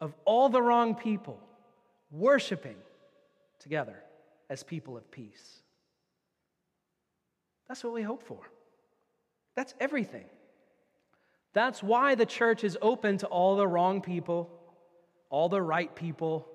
of 0.00 0.14
all 0.24 0.48
the 0.48 0.60
wrong 0.60 0.94
people 0.94 1.40
worshiping 2.10 2.76
together 3.58 3.96
as 4.50 4.62
people 4.62 4.96
of 4.96 5.10
peace. 5.10 5.62
That's 7.68 7.84
what 7.84 7.92
we 7.92 8.02
hope 8.02 8.22
for. 8.22 8.40
That's 9.56 9.74
everything. 9.80 10.24
That's 11.58 11.82
why 11.82 12.14
the 12.14 12.24
church 12.24 12.62
is 12.62 12.78
open 12.80 13.18
to 13.18 13.26
all 13.26 13.56
the 13.56 13.66
wrong 13.66 14.00
people, 14.00 14.48
all 15.28 15.48
the 15.48 15.60
right 15.60 15.92
people, 15.92 16.46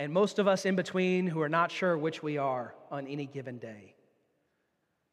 and 0.00 0.12
most 0.12 0.40
of 0.40 0.48
us 0.48 0.66
in 0.66 0.74
between 0.74 1.28
who 1.28 1.40
are 1.42 1.48
not 1.48 1.70
sure 1.70 1.96
which 1.96 2.24
we 2.24 2.38
are 2.38 2.74
on 2.90 3.06
any 3.06 3.26
given 3.26 3.58
day. 3.58 3.94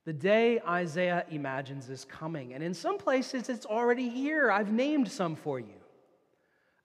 The 0.05 0.13
day 0.13 0.59
Isaiah 0.67 1.25
imagines 1.29 1.91
is 1.91 2.05
coming, 2.05 2.55
and 2.55 2.63
in 2.63 2.73
some 2.73 2.97
places 2.97 3.49
it's 3.49 3.67
already 3.67 4.09
here. 4.09 4.49
I've 4.49 4.71
named 4.71 5.11
some 5.11 5.35
for 5.35 5.59
you. 5.59 5.79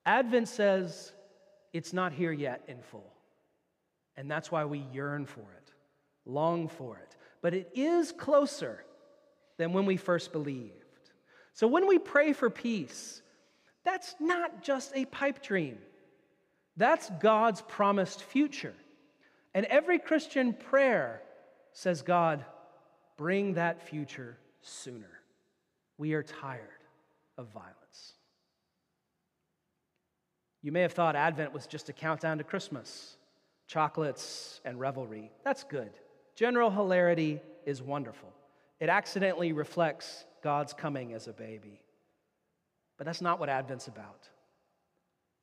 Advent 0.05 0.49
says 0.49 1.15
it's 1.73 1.95
not 1.95 2.13
here 2.13 2.33
yet 2.33 2.63
in 2.69 2.83
full, 2.83 3.11
and 4.19 4.31
that's 4.31 4.53
why 4.53 4.67
we 4.67 4.85
yearn 4.93 5.25
for 5.25 5.41
it, 5.41 5.73
long 6.27 6.69
for 6.69 6.99
it. 6.99 7.17
But 7.41 7.55
it 7.55 7.71
is 7.75 8.13
closer 8.13 8.85
than 9.57 9.73
when 9.73 9.87
we 9.87 9.97
first 9.97 10.31
believed. 10.31 10.84
So 11.55 11.67
when 11.67 11.87
we 11.87 11.99
pray 11.99 12.33
for 12.33 12.51
peace, 12.51 13.23
That's 13.85 14.15
not 14.19 14.63
just 14.63 14.93
a 14.95 15.05
pipe 15.05 15.43
dream, 15.43 15.79
that's 16.77 17.11
God's 17.21 17.63
promised 17.63 18.23
future. 18.23 18.75
And 19.53 19.67
every 19.67 20.01
Christian 20.01 20.53
prayer 20.53 21.23
says, 21.73 22.03
God, 22.03 22.45
bring 23.17 23.55
that 23.55 23.87
future 23.87 24.37
sooner. 24.63 25.21
We 25.97 26.15
are 26.15 26.25
tired 26.25 26.61
of 27.39 27.47
violence. 27.49 28.15
You 30.63 30.73
may 30.73 30.81
have 30.81 30.93
thought 30.93 31.15
Advent 31.15 31.53
was 31.53 31.69
just 31.69 31.89
a 31.89 31.93
countdown 31.93 32.39
to 32.39 32.45
Christmas, 32.45 33.17
chocolates 33.69 34.61
and 34.65 34.81
revelry. 34.81 35.31
That's 35.45 35.63
good. 35.63 35.91
General 36.35 36.71
hilarity 36.71 37.41
is 37.65 37.81
wonderful. 37.81 38.33
It 38.81 38.89
accidentally 38.89 39.53
reflects 39.53 40.25
God's 40.45 40.75
coming 40.75 41.15
as 41.15 41.27
a 41.27 41.33
baby. 41.33 41.81
But 42.99 43.07
that's 43.07 43.23
not 43.23 43.41
what 43.41 43.49
Advent's 43.49 43.89
about. 43.89 44.29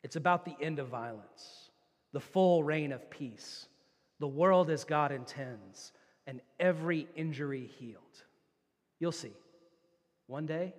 It's 0.04 0.16
about 0.16 0.46
the 0.46 0.56
end 0.62 0.78
of 0.78 0.88
violence, 0.88 1.72
the 2.14 2.20
full 2.20 2.64
reign 2.64 2.92
of 2.92 3.10
peace, 3.10 3.66
the 4.20 4.28
world 4.28 4.70
as 4.70 4.84
God 4.84 5.12
intends, 5.12 5.92
and 6.28 6.40
every 6.60 7.08
injury 7.16 7.70
healed. 7.80 8.24
You'll 9.00 9.12
see. 9.12 9.34
One 10.28 10.46
day, 10.46 10.74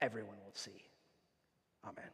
everyone 0.00 0.36
will 0.44 0.54
see. 0.54 0.82
Amen. 1.84 2.10